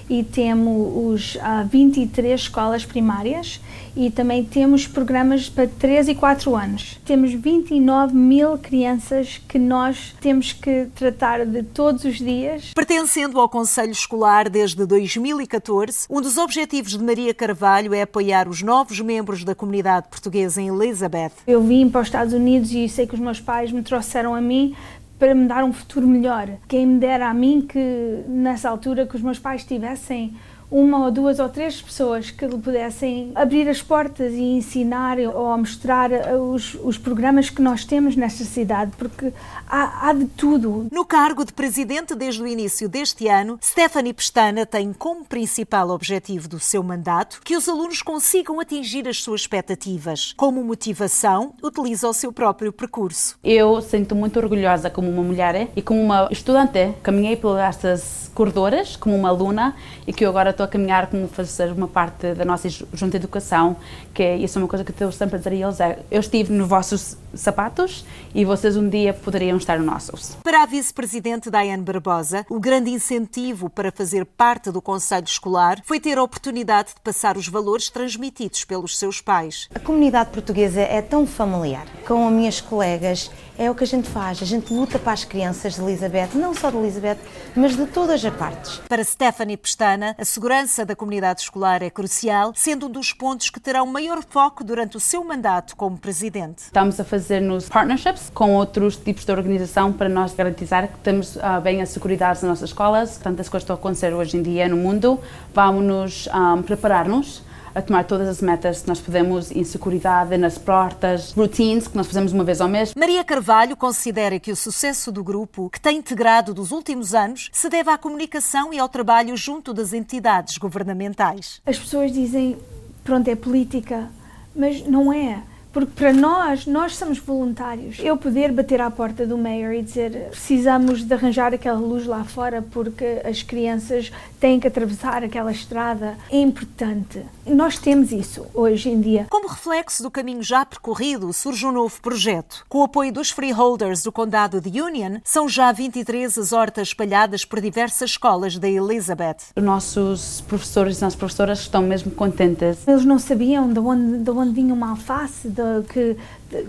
e 0.09 0.23
temos 0.23 0.91
os 0.95 1.35
uh, 1.35 1.67
23 1.69 2.39
escolas 2.39 2.85
primárias 2.85 3.59
e 3.95 4.09
também 4.09 4.43
temos 4.43 4.87
programas 4.87 5.49
para 5.49 5.67
3 5.67 6.09
e 6.09 6.15
4 6.15 6.55
anos. 6.55 6.99
Temos 7.05 7.31
29 7.31 8.15
mil 8.15 8.57
crianças 8.57 9.41
que 9.47 9.59
nós 9.59 10.15
temos 10.19 10.51
que 10.51 10.87
tratar 10.95 11.45
de 11.45 11.63
todos 11.63 12.03
os 12.03 12.17
dias. 12.17 12.71
Pertencendo 12.73 13.39
ao 13.39 13.47
Conselho 13.47 13.91
Escolar 13.91 14.49
desde 14.49 14.85
2014, 14.85 16.07
um 16.09 16.21
dos 16.21 16.37
objetivos 16.37 16.97
de 16.97 17.03
Maria 17.03 17.33
Carvalho 17.33 17.93
é 17.93 18.01
apoiar 18.01 18.47
os 18.47 18.61
novos 18.61 18.99
membros 18.99 19.43
da 19.43 19.53
comunidade 19.53 20.07
portuguesa 20.09 20.61
em 20.61 20.69
Elizabeth. 20.69 21.31
Eu 21.45 21.61
vim 21.61 21.89
para 21.89 22.01
os 22.01 22.07
Estados 22.07 22.33
Unidos 22.33 22.71
e 22.71 22.89
sei 22.89 23.05
que 23.05 23.13
os 23.13 23.19
meus 23.19 23.39
pais 23.39 23.71
me 23.71 23.83
trouxeram 23.83 24.33
a 24.33 24.41
mim 24.41 24.75
para 25.23 25.33
me 25.33 25.47
dar 25.47 25.63
um 25.63 25.71
futuro 25.71 26.05
melhor. 26.05 26.49
Quem 26.67 26.85
me 26.85 26.99
dera 26.99 27.29
a 27.29 27.33
mim 27.33 27.61
que 27.61 28.25
nessa 28.27 28.69
altura 28.69 29.07
que 29.07 29.15
os 29.15 29.21
meus 29.21 29.39
pais 29.39 29.63
tivessem 29.63 30.35
uma 30.73 31.05
ou 31.05 31.11
duas 31.11 31.37
ou 31.37 31.47
três 31.47 31.79
pessoas 31.79 32.31
que 32.31 32.47
lhe 32.47 32.57
pudessem 32.57 33.31
abrir 33.35 33.69
as 33.69 33.83
portas 33.83 34.33
e 34.33 34.41
ensinar 34.41 35.19
ou 35.19 35.55
mostrar 35.55 36.09
os, 36.35 36.75
os 36.83 36.97
programas 36.97 37.51
que 37.51 37.61
nós 37.61 37.85
temos 37.85 38.15
nesta 38.15 38.43
cidade, 38.43 38.91
porque 38.97 39.31
há, 39.69 40.09
há 40.09 40.13
de 40.13 40.25
tudo. 40.25 40.87
No 40.91 41.05
cargo 41.05 41.45
de 41.45 41.53
presidente 41.53 42.15
desde 42.15 42.41
o 42.41 42.47
início 42.47 42.89
deste 42.89 43.27
ano, 43.27 43.59
Stephanie 43.61 44.13
Pestana 44.13 44.65
tem 44.65 44.91
como 44.91 45.23
principal 45.23 45.91
objetivo 45.91 46.47
do 46.47 46.59
seu 46.59 46.81
mandato 46.81 47.39
que 47.43 47.55
os 47.55 47.69
alunos 47.69 48.01
consigam 48.01 48.59
atingir 48.59 49.07
as 49.07 49.21
suas 49.21 49.41
expectativas. 49.41 50.33
Como 50.35 50.63
motivação, 50.63 51.53
utiliza 51.61 52.09
o 52.09 52.13
seu 52.13 52.33
próprio 52.33 52.73
percurso. 52.73 53.37
Eu 53.43 53.79
sinto 53.79 54.15
muito 54.15 54.39
orgulhosa 54.39 54.89
como 54.89 55.07
uma 55.09 55.21
mulher 55.21 55.69
e 55.75 55.81
como 55.83 56.01
uma 56.01 56.29
estudante. 56.31 56.93
Caminhei 57.03 57.35
por 57.35 57.59
estas 57.59 58.22
corredoras 58.33 58.95
como 58.95 59.15
uma 59.15 59.29
aluna 59.29 59.75
e 60.07 60.13
que 60.13 60.25
eu 60.25 60.29
agora 60.29 60.49
estou 60.49 60.63
a 60.63 60.67
caminhar 60.67 61.07
como 61.07 61.27
fazer 61.27 61.71
uma 61.71 61.87
parte 61.87 62.33
da 62.33 62.43
nossa 62.43 62.69
junta 62.69 63.11
de 63.11 63.17
educação, 63.17 63.75
que 64.13 64.23
é, 64.23 64.37
isso 64.37 64.57
é 64.57 64.61
uma 64.61 64.67
coisa 64.67 64.83
que 64.83 65.01
eu 65.01 65.11
sempre 65.11 65.37
dizer 65.37 65.51
a 65.51 65.55
eles, 65.55 65.79
é, 65.79 65.99
eu 66.11 66.19
estive 66.19 66.51
nos 66.51 66.67
vossos 66.67 67.17
sapatos 67.33 68.05
e 68.33 68.45
vocês 68.45 68.77
um 68.77 68.87
dia 68.87 69.13
poderiam 69.13 69.57
estar 69.57 69.77
nos 69.77 69.85
nossos. 69.85 70.35
Para 70.43 70.63
a 70.63 70.65
vice-presidente 70.65 71.49
Diane 71.49 71.83
Barbosa, 71.83 72.45
o 72.49 72.59
grande 72.59 72.91
incentivo 72.91 73.69
para 73.69 73.91
fazer 73.91 74.25
parte 74.25 74.71
do 74.71 74.81
Conselho 74.81 75.25
Escolar 75.25 75.81
foi 75.83 75.99
ter 75.99 76.17
a 76.17 76.23
oportunidade 76.23 76.89
de 76.89 77.01
passar 77.01 77.37
os 77.37 77.47
valores 77.47 77.89
transmitidos 77.89 78.63
pelos 78.63 78.97
seus 78.97 79.21
pais. 79.21 79.67
A 79.73 79.79
comunidade 79.79 80.31
portuguesa 80.31 80.81
é 80.81 81.01
tão 81.01 81.25
familiar. 81.25 81.87
Com 82.07 82.27
as 82.27 82.33
minhas 82.33 82.61
colegas, 82.61 83.31
é 83.57 83.69
o 83.69 83.75
que 83.75 83.83
a 83.83 83.87
gente 83.87 84.09
faz. 84.09 84.41
A 84.41 84.45
gente 84.45 84.73
luta 84.73 84.97
para 84.97 85.13
as 85.13 85.23
crianças 85.23 85.75
de 85.75 85.81
Elizabeth, 85.81 86.29
não 86.35 86.53
só 86.53 86.69
de 86.69 86.77
Elizabeth, 86.77 87.17
mas 87.55 87.75
de 87.75 87.85
todas 87.85 88.23
as 88.23 88.33
partes. 88.33 88.81
Para 88.87 89.03
Stephanie 89.03 89.57
Pestana, 89.57 90.15
a 90.17 90.25
segurança 90.25 90.85
da 90.85 90.95
comunidade 90.95 91.41
escolar 91.41 91.83
é 91.83 91.89
crucial, 91.89 92.53
sendo 92.55 92.87
um 92.87 92.89
dos 92.89 93.13
pontos 93.13 93.49
que 93.49 93.59
terá 93.59 93.83
o 93.83 93.87
maior 93.87 94.23
foco 94.27 94.63
durante 94.63 94.97
o 94.97 94.99
seu 94.99 95.23
mandato 95.23 95.75
como 95.75 95.97
presidente. 95.97 96.63
Estamos 96.63 96.99
a 96.99 97.03
fazer 97.03 97.22
nos 97.41 97.69
partnerships 97.69 98.31
com 98.33 98.55
outros 98.55 98.95
tipos 98.97 99.25
de 99.25 99.31
organização 99.31 99.91
para 99.91 100.09
nós 100.09 100.33
garantizar 100.33 100.87
que 100.87 100.97
temos 100.99 101.35
uh, 101.35 101.61
bem 101.61 101.81
a 101.81 101.85
segurança 101.85 102.25
nas 102.25 102.43
nossas 102.43 102.69
escolas. 102.69 103.17
Tantas 103.17 103.49
coisas 103.49 103.63
estão 103.63 103.75
a 103.75 103.79
acontecer 103.79 104.13
hoje 104.13 104.37
em 104.37 104.41
dia 104.41 104.67
no 104.67 104.77
mundo. 104.77 105.19
Vamos 105.53 105.83
nos 105.83 106.27
um, 106.27 106.61
preparar-nos 106.61 107.43
a 107.75 107.81
tomar 107.81 108.03
todas 108.03 108.27
as 108.27 108.41
metas 108.41 108.81
que 108.81 108.87
nós 108.87 108.99
podemos 108.99 109.51
em 109.51 109.63
segurança, 109.63 110.37
nas 110.37 110.57
portas, 110.57 111.31
routines 111.33 111.87
que 111.87 111.97
nós 111.97 112.07
fazemos 112.07 112.31
uma 112.31 112.43
vez 112.43 112.61
ao 112.61 112.67
mês. 112.67 112.93
Maria 112.95 113.23
Carvalho 113.23 113.75
considera 113.75 114.39
que 114.39 114.51
o 114.51 114.55
sucesso 114.55 115.11
do 115.11 115.23
grupo, 115.23 115.69
que 115.69 115.79
tem 115.79 115.97
integrado 115.97 116.53
dos 116.53 116.71
últimos 116.71 117.13
anos, 117.13 117.49
se 117.51 117.69
deve 117.69 117.89
à 117.89 117.97
comunicação 117.97 118.73
e 118.73 118.79
ao 118.79 118.87
trabalho 118.87 119.35
junto 119.35 119.73
das 119.73 119.93
entidades 119.93 120.57
governamentais. 120.57 121.61
As 121.65 121.77
pessoas 121.77 122.11
dizem, 122.11 122.57
pronto, 123.03 123.27
é 123.27 123.35
política, 123.35 124.09
mas 124.55 124.85
não 124.85 125.11
é 125.11 125.41
porque 125.73 125.91
para 125.95 126.13
nós, 126.13 126.67
nós 126.67 126.95
somos 126.95 127.17
voluntários. 127.17 127.97
Eu 127.99 128.15
poder 128.15 128.51
bater 128.51 128.79
à 128.79 128.91
porta 128.91 129.25
do 129.25 129.37
mayor 129.37 129.73
e 129.73 129.81
dizer 129.81 130.29
precisamos 130.29 131.03
de 131.03 131.11
arranjar 131.11 131.53
aquela 131.53 131.79
luz 131.79 132.05
lá 132.05 132.23
fora 132.23 132.61
porque 132.61 133.21
as 133.25 133.41
crianças 133.41 134.11
têm 134.39 134.59
que 134.59 134.67
atravessar 134.67 135.23
aquela 135.23 135.51
estrada 135.51 136.15
é 136.31 136.37
importante. 136.37 137.25
Nós 137.45 137.79
temos 137.79 138.11
isso 138.11 138.45
hoje 138.53 138.89
em 138.89 139.01
dia. 139.01 139.25
Como 139.29 139.47
reflexo 139.47 140.03
do 140.03 140.11
caminho 140.11 140.43
já 140.43 140.63
percorrido, 140.63 141.33
surge 141.33 141.65
um 141.65 141.71
novo 141.71 141.99
projeto. 142.01 142.63
Com 142.69 142.79
o 142.79 142.83
apoio 142.83 143.11
dos 143.11 143.31
freeholders 143.31 144.03
do 144.03 144.11
condado 144.11 144.61
de 144.61 144.79
Union, 144.79 145.17
são 145.23 145.49
já 145.49 145.71
23 145.71 146.37
as 146.37 146.53
hortas 146.53 146.89
espalhadas 146.89 147.43
por 147.43 147.59
diversas 147.59 148.11
escolas 148.11 148.59
da 148.59 148.69
Elizabeth. 148.69 149.37
Os 149.55 149.63
nossos 149.63 150.41
professores 150.41 150.99
e 150.99 151.01
nossas 151.01 151.17
professoras 151.17 151.59
estão 151.59 151.81
mesmo 151.81 152.11
contentes. 152.11 152.87
Eles 152.87 153.05
não 153.05 153.17
sabiam 153.17 153.71
de 153.71 153.79
onde, 153.79 154.19
de 154.19 154.29
onde 154.29 154.53
vinha 154.53 154.73
uma 154.73 154.91
alface, 154.91 155.49
de 155.49 155.62
que 155.89 156.17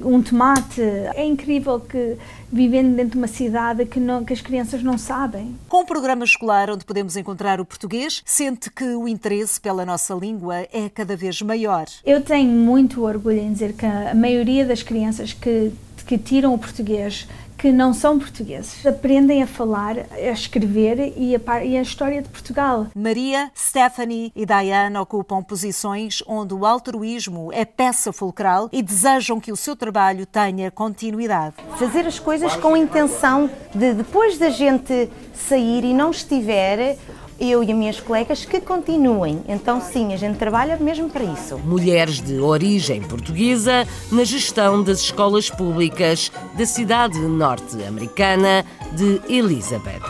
um 0.02 0.22
tomate. 0.22 0.80
É 1.14 1.24
incrível 1.24 1.80
que 1.80 2.16
vivendo 2.50 2.94
dentro 2.94 3.12
de 3.12 3.18
uma 3.18 3.26
cidade 3.26 3.84
que, 3.84 3.98
não, 3.98 4.24
que 4.24 4.32
as 4.32 4.40
crianças 4.40 4.82
não 4.82 4.96
sabem. 4.96 5.56
Com 5.68 5.82
um 5.82 5.84
programa 5.84 6.24
escolar 6.24 6.70
onde 6.70 6.84
podemos 6.84 7.16
encontrar 7.16 7.60
o 7.60 7.64
português, 7.64 8.22
sente 8.24 8.70
que 8.70 8.84
o 8.84 9.08
interesse 9.08 9.60
pela 9.60 9.84
nossa 9.84 10.14
língua 10.14 10.66
é 10.72 10.88
cada 10.88 11.16
vez 11.16 11.42
maior. 11.42 11.86
Eu 12.04 12.20
tenho 12.20 12.50
muito 12.50 13.04
orgulho 13.04 13.38
em 13.38 13.52
dizer 13.52 13.72
que 13.74 13.84
a 13.84 14.14
maioria 14.14 14.64
das 14.64 14.82
crianças 14.82 15.32
que, 15.32 15.72
que 16.06 16.16
tiram 16.16 16.54
o 16.54 16.58
português 16.58 17.26
que 17.64 17.72
não 17.72 17.94
são 17.94 18.18
portugueses. 18.18 18.84
Aprendem 18.84 19.42
a 19.42 19.46
falar, 19.46 19.96
a 20.12 20.30
escrever 20.30 21.14
e 21.16 21.34
a, 21.34 21.64
e 21.64 21.78
a, 21.78 21.80
história 21.80 22.20
de 22.20 22.28
Portugal. 22.28 22.88
Maria, 22.94 23.50
Stephanie 23.56 24.30
e 24.36 24.44
Diane 24.44 24.98
ocupam 24.98 25.42
posições 25.42 26.22
onde 26.26 26.52
o 26.52 26.66
altruísmo 26.66 27.50
é 27.54 27.64
peça 27.64 28.12
fulcral 28.12 28.68
e 28.70 28.82
desejam 28.82 29.40
que 29.40 29.50
o 29.50 29.56
seu 29.56 29.74
trabalho 29.74 30.26
tenha 30.26 30.70
continuidade. 30.70 31.54
Fazer 31.78 32.06
as 32.06 32.18
coisas 32.18 32.54
com 32.54 32.74
a 32.74 32.78
intenção 32.78 33.48
de, 33.74 33.94
depois 33.94 34.36
da 34.36 34.50
gente 34.50 35.08
sair 35.32 35.84
e 35.84 35.94
não 35.94 36.10
estiver, 36.10 36.98
eu 37.38 37.62
e 37.62 37.70
as 37.70 37.76
minhas 37.76 38.00
colegas 38.00 38.44
que 38.44 38.60
continuem. 38.60 39.42
Então, 39.48 39.80
sim, 39.80 40.12
a 40.12 40.16
gente 40.16 40.36
trabalha 40.36 40.76
mesmo 40.76 41.08
para 41.08 41.24
isso. 41.24 41.58
Mulheres 41.58 42.20
de 42.20 42.38
origem 42.38 43.02
portuguesa 43.02 43.86
na 44.10 44.24
gestão 44.24 44.82
das 44.82 45.00
escolas 45.00 45.50
públicas 45.50 46.30
da 46.56 46.66
cidade 46.66 47.18
norte-americana 47.18 48.64
de 48.92 49.20
Elizabeth. 49.28 50.02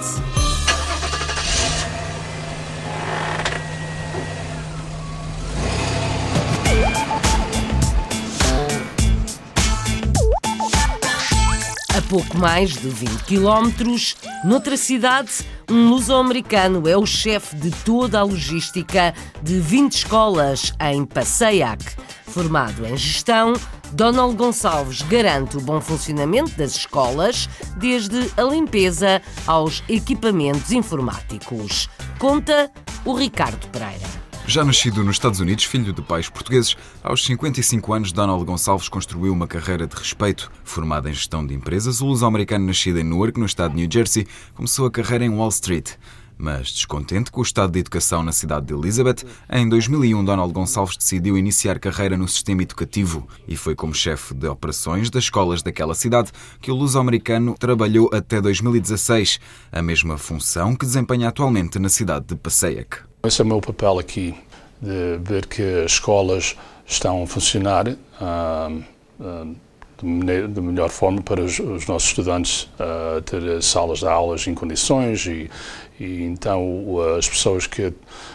A 11.97 12.02
pouco 12.09 12.37
mais 12.37 12.73
de 12.73 12.88
20 12.88 13.25
quilómetros, 13.25 14.16
noutra 14.45 14.76
cidade, 14.76 15.31
um 15.71 15.88
luso-americano 15.88 16.88
é 16.88 16.97
o 16.97 17.06
chefe 17.06 17.56
de 17.56 17.71
toda 17.85 18.18
a 18.18 18.23
logística 18.23 19.14
de 19.42 19.61
20 19.61 19.92
escolas 19.92 20.73
em 20.80 21.04
Passaic. 21.04 21.85
Formado 22.26 22.85
em 22.85 22.97
gestão, 22.97 23.52
Donald 23.92 24.35
Gonçalves 24.37 25.02
garante 25.02 25.56
o 25.56 25.61
bom 25.61 25.80
funcionamento 25.80 26.50
das 26.56 26.75
escolas, 26.76 27.49
desde 27.76 28.30
a 28.37 28.42
limpeza 28.42 29.23
aos 29.47 29.83
equipamentos 29.88 30.73
informáticos. 30.73 31.88
Conta 32.18 32.71
o 33.04 33.14
Ricardo 33.14 33.68
Pereira. 33.68 34.24
Já 34.46 34.62
nascido 34.62 35.02
nos 35.02 35.16
Estados 35.16 35.40
Unidos, 35.40 35.64
filho 35.64 35.92
de 35.92 36.02
pais 36.02 36.28
portugueses, 36.28 36.76
aos 37.02 37.24
55 37.24 37.94
anos, 37.94 38.12
Donald 38.12 38.44
Gonçalves 38.44 38.90
construiu 38.90 39.32
uma 39.32 39.48
carreira 39.48 39.86
de 39.86 39.96
respeito. 39.96 40.52
Formado 40.62 41.08
em 41.08 41.14
gestão 41.14 41.44
de 41.44 41.54
empresas, 41.54 42.02
o 42.02 42.06
luso-americano 42.06 42.66
nascido 42.66 42.98
em 42.98 43.04
Newark, 43.04 43.40
no 43.40 43.46
estado 43.46 43.70
de 43.70 43.78
New 43.78 43.88
Jersey, 43.90 44.26
começou 44.54 44.86
a 44.86 44.90
carreira 44.90 45.24
em 45.24 45.30
Wall 45.30 45.48
Street. 45.48 45.92
Mas 46.36 46.70
descontente 46.70 47.30
com 47.30 47.40
o 47.40 47.42
estado 47.42 47.72
de 47.72 47.78
educação 47.78 48.22
na 48.22 48.32
cidade 48.32 48.66
de 48.66 48.74
Elizabeth, 48.74 49.24
em 49.50 49.66
2001 49.66 50.22
Donald 50.22 50.52
Gonçalves 50.52 50.96
decidiu 50.96 51.38
iniciar 51.38 51.78
carreira 51.78 52.16
no 52.16 52.28
sistema 52.28 52.62
educativo 52.62 53.26
e 53.48 53.56
foi 53.56 53.74
como 53.74 53.94
chefe 53.94 54.34
de 54.34 54.46
operações 54.46 55.08
das 55.08 55.24
escolas 55.24 55.62
daquela 55.62 55.94
cidade 55.94 56.30
que 56.60 56.70
o 56.70 56.74
luso-americano 56.74 57.54
trabalhou 57.58 58.10
até 58.12 58.40
2016, 58.42 59.40
a 59.72 59.80
mesma 59.80 60.18
função 60.18 60.76
que 60.76 60.84
desempenha 60.84 61.28
atualmente 61.28 61.78
na 61.78 61.88
cidade 61.88 62.26
de 62.26 62.36
Passaic. 62.36 63.13
Esse 63.25 63.40
é 63.40 63.45
o 63.45 63.47
meu 63.47 63.59
papel 63.59 63.99
aqui, 63.99 64.35
de 64.83 65.16
ver 65.19 65.47
que 65.47 65.62
as 65.83 65.93
escolas 65.93 66.54
estão 66.87 67.23
a 67.23 67.26
funcionar 67.26 67.88
uh, 67.88 68.85
uh, 69.19 69.57
de, 70.02 70.61
melhor 70.61 70.90
forma 70.90 71.23
para 71.23 71.40
os, 71.40 71.59
os 71.59 71.87
nossos 71.87 72.11
estudantes 72.11 72.64
uh, 72.78 73.23
ter 73.23 73.62
salas 73.62 74.00
de 74.00 74.07
aulas 74.07 74.47
em 74.47 74.52
condições 74.52 75.25
e, 75.25 75.50
e 75.99 76.23
então 76.25 76.99
as 77.16 77.26
pessoas 77.26 77.66
que, 77.66 77.95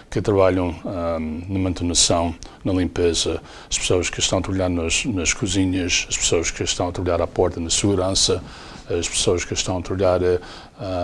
que 0.10 0.24
trabalham 0.24 0.74
na 0.84 1.60
manutenção, 1.60 2.34
na 2.66 2.74
limpeza, 2.74 3.40
as 3.70 3.78
pessoas 3.78 4.10
que 4.10 4.20
estão 4.20 4.40
a 4.40 4.42
trabalhar 4.42 4.70
nas, 4.70 5.06
nas 5.06 5.34
cozinhas, 5.34 6.08
as 6.10 6.18
pessoas 6.18 6.50
que 6.50 6.64
estão 6.64 6.88
a 6.88 6.92
trabalhar 6.92 7.22
à 7.22 7.28
porta 7.28 7.60
na 7.60 7.70
segurança, 7.70 8.42
as 8.90 9.08
pessoas 9.08 9.46
que 9.46 9.54
estão 9.54 9.78
a 9.78 9.82
trabalhar 9.84 10.22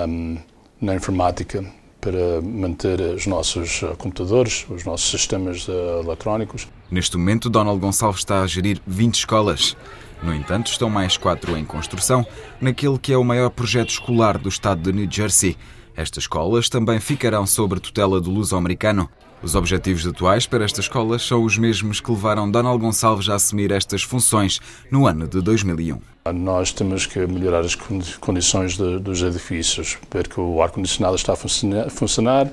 um, 0.08 0.38
na 0.82 0.96
informática 0.96 1.63
para 2.05 2.39
manter 2.39 3.01
os 3.01 3.25
nossos 3.25 3.81
computadores, 3.97 4.63
os 4.69 4.85
nossos 4.85 5.09
sistemas 5.09 5.67
eletrónicos. 5.67 6.67
Neste 6.91 7.17
momento, 7.17 7.50
Donald 7.50 7.79
Gonçalves 7.79 8.19
está 8.19 8.43
a 8.43 8.47
gerir 8.47 8.79
20 8.85 9.15
escolas. 9.15 9.75
No 10.21 10.31
entanto, 10.31 10.67
estão 10.67 10.88
mais 10.88 11.17
quatro 11.17 11.57
em 11.57 11.65
construção 11.65 12.24
naquele 12.62 13.00
que 13.00 13.12
é 13.12 13.17
o 13.17 13.24
maior 13.24 13.50
projeto 13.50 13.89
escolar 13.89 14.38
do 14.38 14.50
estado 14.50 14.83
de 14.83 14.93
New 14.93 15.12
Jersey. 15.12 15.57
Estas 15.95 16.25
escolas 16.25 16.69
também 16.69 17.00
ficarão 17.00 17.47
sob 17.47 17.79
tutela 17.79 18.21
do 18.21 18.29
luso-americano. 18.29 19.09
Os 19.45 19.53
objetivos 19.53 20.07
atuais 20.07 20.47
para 20.47 20.65
estas 20.65 20.85
escolas 20.85 21.21
são 21.21 21.43
os 21.43 21.55
mesmos 21.55 22.01
que 22.01 22.09
levaram 22.09 22.49
Donald 22.49 22.81
Gonçalves 22.81 23.29
a 23.29 23.35
assumir 23.35 23.71
estas 23.71 24.01
funções 24.01 24.59
no 24.89 25.05
ano 25.05 25.27
de 25.27 25.39
2001. 25.39 25.99
Nós 26.33 26.71
temos 26.71 27.05
que 27.05 27.19
melhorar 27.27 27.59
as 27.59 27.75
condições 27.75 28.75
de, 28.75 28.97
dos 28.97 29.21
edifícios, 29.21 29.99
ver 30.11 30.27
que 30.27 30.39
o 30.39 30.63
ar-condicionado 30.63 31.15
está 31.15 31.33
a 31.33 31.89
funcionar, 31.91 32.49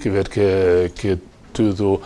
que 0.00 0.08
ver 0.08 0.28
que, 0.28 0.92
que 0.94 1.18
tudo 1.52 2.00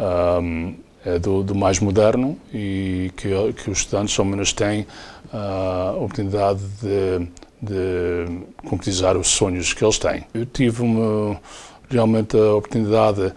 um, 0.00 0.74
é 1.04 1.20
do, 1.20 1.44
do, 1.44 1.54
mais 1.54 1.78
moderno 1.78 2.36
e 2.52 3.12
que, 3.16 3.28
que 3.52 3.70
os 3.70 3.78
estudantes, 3.78 4.18
ao 4.18 4.24
menos, 4.24 4.52
têm 4.52 4.84
a 5.32 5.92
oportunidade 5.94 6.60
de, 6.82 7.28
de 7.62 8.42
concretizar 8.68 9.16
os 9.16 9.28
sonhos 9.28 9.72
que 9.72 9.84
eles 9.84 9.96
têm. 9.96 10.24
Eu 10.34 10.44
tive 10.44 10.82
uma, 10.82 11.40
realmente 11.88 12.36
a 12.36 12.54
oportunidade 12.54 13.32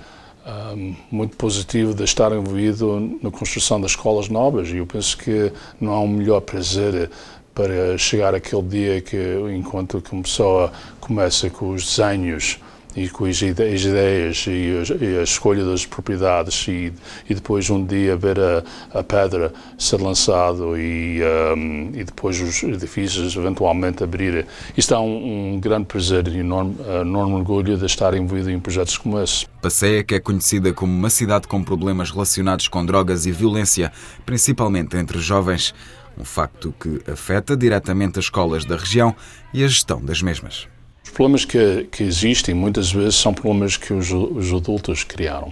um, 0.73 0.95
muito 1.11 1.37
positiva 1.37 1.93
de 1.93 2.03
estar 2.03 2.31
envolvido 2.31 3.17
na 3.21 3.31
construção 3.31 3.79
das 3.79 3.91
escolas 3.91 4.29
novas 4.29 4.69
e 4.69 4.77
eu 4.77 4.85
penso 4.85 5.17
que 5.17 5.51
não 5.79 5.93
há 5.93 6.01
um 6.01 6.07
melhor 6.07 6.41
prazer 6.41 7.09
para 7.53 7.97
chegar 7.97 8.33
aquele 8.33 8.61
dia 8.63 9.01
que, 9.01 9.17
enquanto 9.53 10.01
que 10.01 10.13
uma 10.13 10.23
pessoa 10.23 10.71
começa 10.99 11.49
com 11.49 11.69
os 11.69 11.85
desenhos 11.85 12.59
e 12.96 13.08
com 13.10 13.25
as 13.25 13.41
ideias 13.41 14.46
e 14.48 15.17
a, 15.19 15.24
escolha 15.24 15.63
das 15.63 15.86
propriedades 15.86 16.67
e, 16.67 16.91
e 17.29 17.36
depois 17.36 17.69
um 17.69 17.86
dia 17.86 18.15
ver 18.17 18.39
a, 18.39 18.63
a 19.00 19.03
pedra 19.03 19.53
ser 19.77 20.01
lançado 20.01 20.77
e, 20.77 21.22
um, 21.55 21.91
e 21.93 22.03
depois 22.03 22.39
os 22.41 22.63
edifícios 22.63 23.36
eventualmente 23.36 24.03
abrir. 24.03 24.46
Isto 24.75 24.96
é 24.96 25.00
um, 25.00 25.53
um 25.53 25.60
grande 25.60 25.86
prazer 25.86 26.27
e 26.27 26.39
enorme, 26.39 26.75
enorme 27.01 27.36
orgulho 27.36 27.77
de 27.77 27.86
estar 27.86 28.13
envolvido 28.13 28.50
em 28.50 28.60
projetos 28.60 28.98
como 28.98 29.19
esse. 29.22 29.46
Passeia, 29.62 30.03
que 30.03 30.15
é 30.15 30.19
conhecida 30.19 30.74
como 30.74 30.91
uma 30.91 31.10
cidade 31.10 31.48
com 31.48 31.63
problemas 31.63 32.12
relacionados 32.12 32.67
com 32.67 32.86
drogas 32.86 33.25
e 33.25 33.31
violência, 33.31 33.91
principalmente 34.25 34.98
entre 34.98 35.19
jovens, 35.19 35.74
um 36.17 36.25
facto 36.25 36.74
que 36.79 37.01
afeta 37.10 37.55
diretamente 37.55 38.19
as 38.19 38.25
escolas 38.25 38.65
da 38.65 38.75
região 38.75 39.15
e 39.53 39.63
a 39.63 39.67
gestão 39.67 40.03
das 40.03 40.22
mesmas. 40.22 40.67
Os 41.09 41.13
problemas 41.15 41.43
que, 41.43 41.87
que 41.91 42.03
existem 42.03 42.53
muitas 42.53 42.91
vezes 42.91 43.15
são 43.15 43.33
problemas 43.33 43.75
que 43.75 43.91
os, 43.91 44.11
os 44.11 44.53
adultos 44.53 45.03
criaram. 45.03 45.51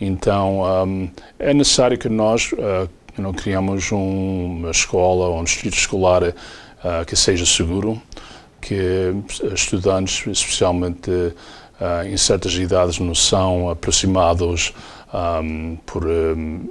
Então 0.00 0.62
um, 0.62 1.08
é 1.38 1.54
necessário 1.54 1.96
que 1.96 2.08
nós 2.08 2.50
uh, 2.52 2.90
não 3.16 3.32
criamos 3.32 3.92
um, 3.92 4.56
uma 4.56 4.72
escola 4.72 5.28
ou 5.28 5.38
um 5.38 5.44
distrito 5.44 5.74
escolar 5.74 6.24
uh, 6.24 6.34
que 7.06 7.14
seja 7.14 7.46
seguro, 7.46 8.02
que 8.60 9.14
estudantes, 9.54 10.26
especialmente 10.26 11.10
uh, 11.10 12.04
em 12.04 12.16
certas 12.16 12.54
idades, 12.54 12.98
não 12.98 13.14
são 13.14 13.70
aproximados 13.70 14.74
um, 15.14 15.76
por 15.86 16.04
um, 16.06 16.68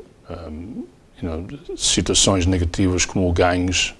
you 1.22 1.24
know, 1.24 1.48
situações 1.77 2.46
negativas 2.46 3.05
como 3.05 3.31
gangues 3.31 3.96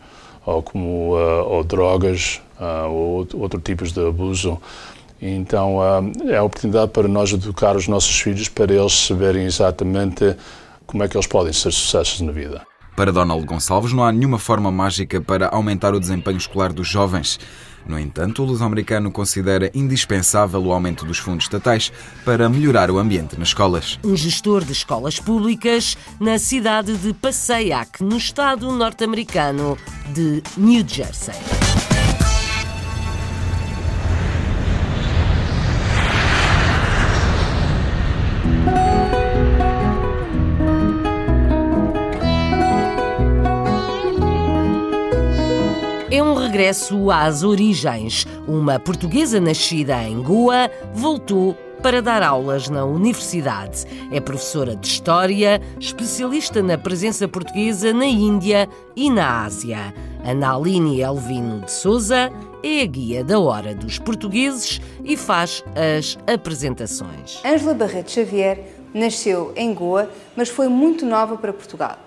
ou 0.48 0.64
como 0.64 1.14
ou 1.46 1.64
drogas 1.64 2.42
uh, 2.60 2.90
ou 2.90 3.28
outros 3.36 3.62
tipos 3.64 3.92
de 3.92 4.06
abuso. 4.06 4.60
Então, 5.22 5.78
uh, 5.78 6.30
é 6.30 6.38
a 6.38 6.44
oportunidade 6.44 6.92
para 6.92 7.08
nós 7.08 7.32
educar 7.32 7.76
os 7.76 7.88
nossos 7.88 8.20
filhos 8.20 8.48
para 8.48 8.74
eles 8.74 8.94
saberem 8.94 9.46
exatamente 9.46 10.36
como 10.86 11.04
é 11.04 11.08
que 11.08 11.18
eles 11.18 11.28
podem 11.28 11.52
ser 11.52 11.72
sucessos 11.72 12.22
na 12.22 12.32
vida. 12.32 12.66
Para 12.96 13.12
Donald 13.12 13.46
Gonçalves, 13.46 13.94
não 13.94 14.04
há 14.04 14.12
nenhuma 14.12 14.40
forma 14.40 14.72
mágica 14.72 15.22
para 15.22 15.50
aumentar 15.50 15.94
o 15.94 16.00
desempenho 16.00 16.38
escolar 16.38 16.72
dos 16.74 16.88
jovens. 16.88 17.40
No 17.86 17.98
entanto, 17.98 18.44
o 18.44 18.46
luso-americano 18.46 19.12
considera 19.12 19.72
indispensável 19.74 20.62
o 20.62 20.74
aumento 20.74 21.06
dos 21.06 21.20
fundos 21.20 21.46
estatais 21.46 21.92
para 22.26 22.50
melhorar 22.50 22.92
o 22.92 22.98
ambiente 22.98 23.40
nas 23.40 23.50
escolas. 23.50 23.98
Um 24.04 24.16
gestor 24.16 24.66
de 24.66 24.74
escolas 24.74 25.20
públicas 25.20 25.98
na 26.20 26.38
cidade 26.38 26.98
de 26.98 27.14
Passaic, 27.14 28.04
no 28.04 28.18
estado 28.18 28.70
norte-americano 28.72 29.78
de 30.14 30.42
New 30.58 30.84
Jersey. 30.88 31.36
é 46.10 46.24
um 46.24 46.34
regresso 46.34 47.12
às 47.12 47.44
origens. 47.44 48.26
Uma 48.48 48.80
portuguesa 48.80 49.40
nascida 49.40 50.02
em 50.04 50.22
Goa 50.22 50.70
voltou 50.94 51.56
para 51.82 52.02
dar 52.02 52.24
aulas 52.24 52.70
na 52.70 52.86
universidade. 52.86 53.86
É 54.12 54.20
professora 54.20 54.76
de 54.76 54.88
História, 54.88 55.62
especialista 55.80 56.62
na 56.62 56.78
presença 56.78 57.28
portuguesa 57.28 57.94
na 57.94 58.06
Índia 58.06 58.68
e 58.96 59.10
na 59.10 59.46
Ásia. 59.46 59.94
Analine 60.24 61.00
Elvino 61.02 61.62
de 61.62 61.72
Souza 61.72 62.32
é 62.64 62.82
a 62.82 62.86
guia 62.86 63.24
da 63.24 63.40
Hora 63.40 63.74
dos 63.74 64.00
Portugueses 64.00 64.82
e 65.04 65.16
faz 65.16 65.64
as 65.76 66.18
apresentações. 66.32 67.42
Ângela 67.46 67.74
Barreto 67.74 68.12
Xavier 68.12 68.60
nasceu 68.94 69.54
em 69.56 69.74
Goa, 69.74 70.10
mas 70.36 70.50
foi 70.50 70.68
muito 70.68 71.06
nova 71.06 71.38
para 71.38 71.54
Portugal. 71.54 71.98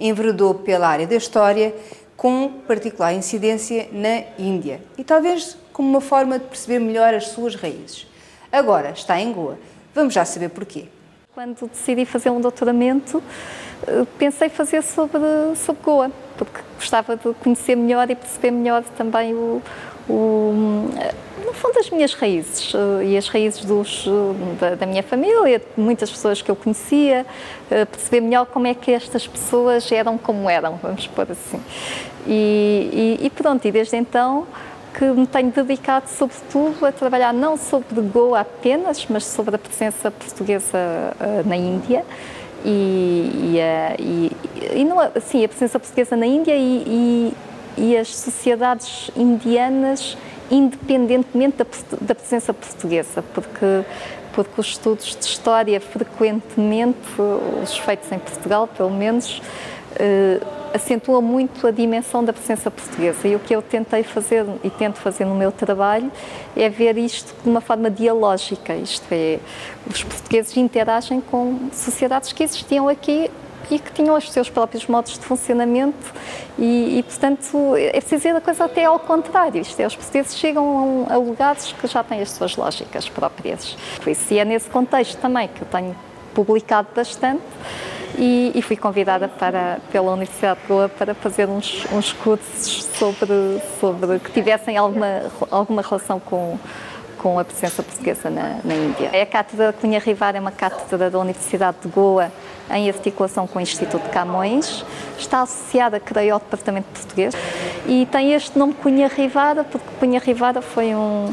Enveredou 0.00 0.54
pela 0.54 0.88
área 0.88 1.06
da 1.06 1.16
História 1.16 1.74
com 2.16 2.50
particular 2.66 3.14
incidência 3.14 3.88
na 3.92 4.24
Índia 4.36 4.80
e 4.96 5.04
talvez 5.04 5.56
como 5.72 5.88
uma 5.88 6.00
forma 6.00 6.40
de 6.40 6.46
perceber 6.46 6.80
melhor 6.80 7.14
as 7.14 7.28
suas 7.28 7.54
raízes. 7.54 8.07
Agora 8.50 8.90
está 8.90 9.20
em 9.20 9.32
Goa. 9.32 9.58
Vamos 9.94 10.14
já 10.14 10.24
saber 10.24 10.50
porquê. 10.50 10.86
Quando 11.34 11.68
decidi 11.68 12.04
fazer 12.04 12.30
um 12.30 12.40
doutoramento, 12.40 13.22
eh, 13.86 14.04
pensei 14.18 14.48
fazer 14.48 14.82
sobre, 14.82 15.20
sobre 15.56 15.82
Goa, 15.82 16.10
porque 16.36 16.60
gostava 16.76 17.16
de 17.16 17.32
conhecer 17.34 17.76
melhor 17.76 18.10
e 18.10 18.14
perceber 18.14 18.50
melhor 18.50 18.82
também 18.96 19.34
o, 19.34 19.62
o, 20.08 20.88
no 21.48 21.52
fundo, 21.52 21.78
as 21.78 21.88
minhas 21.90 22.12
raízes 22.14 22.72
eh, 22.74 23.04
e 23.04 23.16
as 23.16 23.28
raízes 23.28 23.64
dos, 23.64 24.06
eh, 24.06 24.56
da, 24.60 24.74
da, 24.74 24.86
minha 24.86 25.02
família, 25.02 25.58
de 25.58 25.64
muitas 25.76 26.10
pessoas 26.10 26.42
que 26.42 26.50
eu 26.50 26.56
conhecia, 26.56 27.24
eh, 27.70 27.84
perceber 27.84 28.20
melhor 28.20 28.46
como 28.46 28.66
é 28.66 28.74
que 28.74 28.90
estas 28.90 29.26
pessoas 29.26 29.90
eram 29.90 30.18
como 30.18 30.48
eram, 30.48 30.76
vamos 30.76 31.06
pôr 31.06 31.26
assim. 31.30 31.60
E, 32.26 33.18
e, 33.20 33.26
e 33.26 33.30
pronto, 33.30 33.66
e 33.66 33.72
desde 33.72 33.96
então 33.96 34.46
que 34.98 35.04
me 35.04 35.28
tenho 35.28 35.52
dedicado, 35.52 36.08
sobretudo, 36.08 36.84
a 36.84 36.90
trabalhar 36.90 37.32
não 37.32 37.56
sobre 37.56 38.00
Goa 38.00 38.40
apenas, 38.40 39.06
mas 39.08 39.24
sobre 39.24 39.54
a 39.54 39.58
presença 39.58 40.10
portuguesa 40.10 41.14
na 41.46 41.56
Índia. 41.56 42.04
E, 42.64 43.54
e, 44.00 44.32
e, 44.74 44.84
não, 44.84 44.96
sim, 45.20 45.44
a 45.44 45.48
presença 45.48 45.78
portuguesa 45.78 46.16
na 46.16 46.26
Índia 46.26 46.56
e, 46.56 47.32
e 47.76 47.96
as 47.96 48.14
sociedades 48.14 49.10
indianas 49.16 50.16
independentemente 50.50 51.58
da, 51.58 51.66
da, 52.00 52.14
presença 52.14 52.52
portuguesa, 52.52 53.22
porque, 53.34 53.84
porque 54.32 54.60
os 54.60 54.66
estudos 54.66 55.14
de 55.14 55.24
história 55.24 55.80
frequentemente, 55.80 56.98
os 57.62 57.76
feitos 57.76 58.10
em 58.10 58.18
Portugal 58.18 58.66
pelo 58.66 58.90
menos, 58.90 59.42
eh, 59.98 60.40
acentuam 60.74 61.22
muito 61.22 61.66
a 61.66 61.70
dimensão 61.70 62.24
da 62.24 62.32
presença 62.32 62.70
portuguesa. 62.70 63.26
E 63.26 63.34
o 63.34 63.38
que 63.38 63.54
eu 63.54 63.62
tentei 63.62 64.02
fazer 64.02 64.44
e 64.62 64.70
tento 64.70 64.98
fazer 64.98 65.24
no 65.24 65.34
meu 65.34 65.50
trabalho 65.50 66.10
é 66.56 66.68
ver 66.68 66.96
isto 66.98 67.34
de 67.42 67.48
uma 67.48 67.60
forma 67.60 67.90
dialógica, 67.90 68.74
isto 68.74 69.06
é, 69.10 69.38
os 69.90 70.04
portugueses 70.04 70.56
interagem 70.56 71.20
com 71.20 71.70
sociedades 71.72 72.32
que 72.32 72.42
existiam 72.42 72.88
aqui 72.88 73.30
e 73.70 73.78
que 73.78 73.92
tinham 73.92 74.16
os 74.16 74.30
seus 74.30 74.48
próprios 74.48 74.86
modos 74.86 75.12
de 75.12 75.20
funcionamento 75.20 76.12
e, 76.58 76.98
e 76.98 77.02
portanto, 77.02 77.76
é 77.76 78.00
preciso 78.00 78.22
ver 78.22 78.36
a 78.36 78.40
coisa 78.40 78.64
até 78.64 78.84
ao 78.84 78.98
contrário. 78.98 79.60
Isto 79.60 79.80
é, 79.80 79.86
os 79.86 79.94
portugueses 79.94 80.36
chegam 80.36 81.06
a, 81.10 81.16
lugares 81.16 81.72
que 81.72 81.86
já 81.86 82.02
têm 82.02 82.20
as 82.20 82.30
suas 82.30 82.56
lógicas 82.56 83.08
próprias. 83.08 83.76
Por 84.02 84.10
isso, 84.10 84.32
e 84.32 84.38
é 84.38 84.44
nesse 84.44 84.70
contexto 84.70 85.18
também 85.18 85.48
que 85.48 85.62
eu 85.62 85.68
tenho 85.68 85.94
publicado 86.34 86.88
bastante 86.94 87.42
e, 88.18 88.52
e, 88.54 88.62
fui 88.62 88.76
convidada 88.76 89.28
para, 89.28 89.78
pela 89.92 90.12
Universidade 90.12 90.60
de 90.60 90.66
Goa 90.66 90.88
para 90.88 91.14
fazer 91.14 91.48
uns, 91.48 91.86
uns 91.92 92.12
cursos 92.12 92.84
sobre, 92.98 93.62
sobre 93.80 94.18
que 94.18 94.32
tivessem 94.32 94.76
alguma, 94.76 95.22
alguma 95.50 95.82
relação 95.82 96.18
com 96.18 96.58
com 97.18 97.38
a 97.38 97.44
presença 97.44 97.82
portuguesa 97.82 98.30
na, 98.30 98.60
na 98.64 98.74
Índia. 98.74 99.10
A 99.10 99.26
Cátedra 99.26 99.72
Cunha 99.72 99.98
Rivar 99.98 100.36
é 100.36 100.40
uma 100.40 100.52
cátedra 100.52 101.10
da 101.10 101.18
Universidade 101.18 101.78
de 101.82 101.88
Goa 101.88 102.30
em 102.70 102.88
articulação 102.88 103.46
com 103.46 103.58
o 103.58 103.62
Instituto 103.62 104.04
de 104.04 104.10
Camões. 104.10 104.84
Está 105.18 105.42
associada, 105.42 105.98
creio, 105.98 106.34
ao 106.34 106.40
Departamento 106.40 106.88
Português 106.92 107.34
e 107.86 108.06
tem 108.06 108.34
este 108.34 108.58
nome 108.58 108.74
Cunha 108.74 109.08
Rivada 109.08 109.64
porque 109.64 109.86
Cunha 109.98 110.20
Rivada 110.20 110.62
foi 110.62 110.94
um 110.94 111.32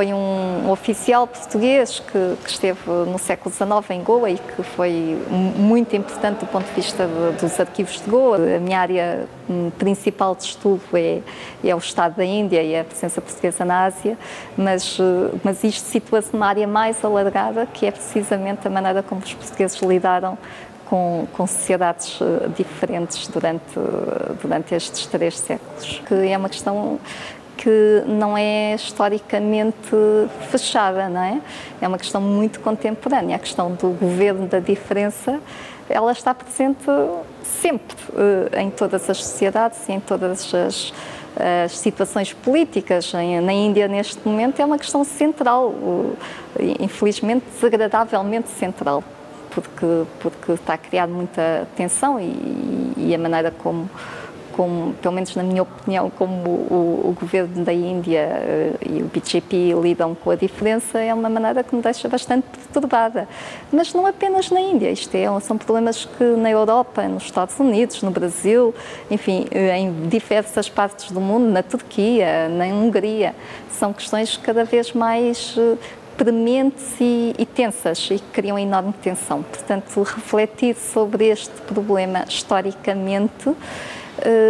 foi 0.00 0.14
um 0.14 0.70
oficial 0.70 1.26
português 1.26 1.98
que, 1.98 2.36
que, 2.42 2.48
esteve 2.48 2.88
no 2.88 3.18
século 3.18 3.54
XIX 3.54 3.90
em 3.90 4.02
Goa 4.02 4.30
e 4.30 4.38
que 4.38 4.62
foi 4.62 5.18
muito 5.28 5.94
importante 5.94 6.38
do 6.38 6.46
ponto 6.46 6.66
de 6.68 6.72
vista 6.72 7.06
de, 7.06 7.38
dos 7.38 7.60
arquivos 7.60 8.00
de 8.00 8.08
Goa. 8.08 8.36
A 8.36 8.58
minha 8.58 8.80
área 8.80 9.26
hum, 9.46 9.70
principal 9.78 10.34
de 10.34 10.44
estudo 10.44 10.80
é, 10.94 11.20
é 11.62 11.74
o 11.74 11.78
Estado 11.78 12.16
da 12.16 12.24
Índia 12.24 12.62
e 12.62 12.78
a 12.78 12.82
presença 12.82 13.20
portuguesa 13.20 13.62
na 13.62 13.84
Ásia, 13.84 14.16
mas, 14.56 14.96
eh, 14.98 15.36
mas 15.44 15.62
isto 15.62 15.84
situa-se 15.84 16.32
numa 16.32 16.46
área 16.46 16.66
mais 16.66 17.04
alargada, 17.04 17.66
que 17.66 17.84
é 17.84 17.90
precisamente 17.90 18.66
a 18.66 18.70
maneira 18.70 19.02
como 19.02 19.20
os 19.20 19.34
portugueses 19.34 19.78
lidaram 19.82 20.38
com, 20.86 21.26
com, 21.34 21.46
sociedades 21.46 22.18
eh, 22.22 22.48
diferentes 22.56 23.28
durante, 23.28 23.78
durante 24.40 24.74
estes 24.74 25.04
três 25.04 25.38
séculos, 25.38 26.00
que 26.06 26.14
é 26.14 26.38
uma 26.38 26.48
questão 26.48 26.98
que 27.60 28.02
não 28.06 28.38
é 28.38 28.74
historicamente 28.74 29.76
fechada, 30.50 31.10
não 31.10 31.22
é? 31.22 31.40
É 31.78 31.86
uma 31.86 31.98
questão 31.98 32.18
muito 32.18 32.58
contemporânea. 32.60 33.36
A 33.36 33.38
questão 33.38 33.70
do 33.72 33.90
governo 33.90 34.46
da 34.46 34.60
diferença, 34.60 35.38
ela 35.86 36.10
está 36.10 36.34
presente 36.34 36.86
sempre 37.44 37.96
eh, 38.54 38.62
em 38.62 38.70
todas 38.70 39.10
as 39.10 39.18
sociedades 39.18 39.86
e 39.90 39.92
em 39.92 40.00
todas 40.00 40.54
as, 40.54 40.94
as 41.38 41.78
situações 41.78 42.32
políticas. 42.32 43.12
Na 43.12 43.52
Índia, 43.52 43.86
neste 43.86 44.26
momento, 44.26 44.58
é 44.58 44.64
uma 44.64 44.78
questão 44.78 45.04
central, 45.04 45.74
infelizmente, 46.78 47.44
desagradavelmente 47.52 48.48
central, 48.48 49.04
porque, 49.50 50.04
porque 50.18 50.52
está 50.52 50.74
a 50.74 50.78
criar 50.78 51.06
muita 51.06 51.68
tensão 51.76 52.18
e, 52.18 52.94
e 52.96 53.14
a 53.14 53.18
maneira 53.18 53.50
como 53.50 53.90
como, 54.56 54.94
pelo 54.94 55.14
menos 55.14 55.34
na 55.34 55.42
minha 55.42 55.62
opinião, 55.62 56.10
como 56.10 56.48
o, 56.48 57.10
o 57.10 57.16
governo 57.18 57.64
da 57.64 57.72
Índia 57.72 58.28
uh, 58.28 58.92
e 58.92 59.02
o 59.02 59.06
BJP 59.06 59.74
lidam 59.82 60.14
com 60.14 60.30
a 60.30 60.36
diferença 60.36 60.98
é 60.98 61.12
uma 61.12 61.28
maneira 61.28 61.62
que 61.62 61.74
me 61.74 61.82
deixa 61.82 62.08
bastante 62.08 62.46
perturbada. 62.48 63.28
Mas 63.72 63.92
não 63.94 64.06
apenas 64.06 64.50
na 64.50 64.60
Índia, 64.60 64.90
isto 64.90 65.14
é, 65.14 65.26
são 65.40 65.56
problemas 65.56 66.04
que 66.04 66.24
na 66.24 66.50
Europa, 66.50 67.02
nos 67.08 67.24
Estados 67.24 67.58
Unidos, 67.58 68.02
no 68.02 68.10
Brasil, 68.10 68.74
enfim, 69.10 69.46
uh, 69.52 69.58
em 69.76 70.08
diversas 70.08 70.68
partes 70.68 71.10
do 71.10 71.20
mundo, 71.20 71.50
na 71.50 71.62
Turquia, 71.62 72.48
na 72.48 72.66
Hungria, 72.66 73.34
são 73.70 73.92
questões 73.92 74.36
cada 74.36 74.64
vez 74.64 74.92
mais 74.92 75.56
uh, 75.56 75.78
prementes 76.20 77.00
e, 77.00 77.34
e, 77.38 77.46
tensas 77.46 78.10
e 78.10 78.18
criam 78.18 78.58
enorme 78.58 78.92
tensão. 79.02 79.42
Portanto, 79.42 80.02
refletir 80.02 80.76
sobre 80.76 81.28
este 81.28 81.54
problema 81.62 82.26
historicamente 82.28 83.48
eh, 83.48 83.54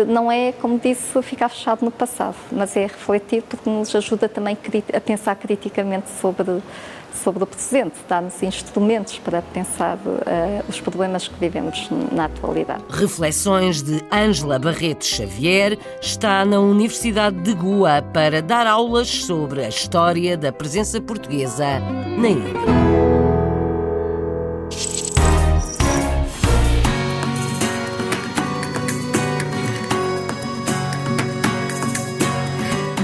não 0.06 0.30
é, 0.30 0.52
como 0.52 0.78
disse, 0.78 1.20
ficar 1.22 1.48
fechado 1.48 1.84
no 1.84 1.90
passado, 1.90 2.36
mas 2.50 2.76
é 2.76 2.82
refletir 2.82 3.42
porque 3.42 3.68
nos 3.68 3.94
ajuda 3.94 4.28
também 4.28 4.56
a 4.92 5.00
pensar 5.00 5.36
criticamente 5.36 6.08
sobre, 6.20 6.62
sobre 7.22 7.44
o 7.44 7.46
presente, 7.46 7.94
dá-nos 8.08 8.42
instrumentos 8.42 9.18
para 9.18 9.42
pensar 9.42 9.96
uh, 9.96 10.64
os 10.68 10.80
problemas 10.80 11.28
que 11.28 11.34
vivemos 11.38 11.88
na 12.12 12.26
atualidade. 12.26 12.82
Reflexões 12.88 13.82
de 13.82 14.02
Ângela 14.12 14.58
Barreto 14.58 15.04
Xavier 15.04 15.78
está 16.00 16.44
na 16.44 16.60
Universidade 16.60 17.36
de 17.40 17.54
Goa 17.54 18.02
para 18.02 18.40
dar 18.42 18.66
aulas 18.66 19.08
sobre 19.08 19.64
a 19.64 19.68
história 19.68 20.36
da 20.36 20.52
presença 20.52 21.00
portuguesa 21.00 21.80
na 22.18 22.28
Índia. 22.28 23.09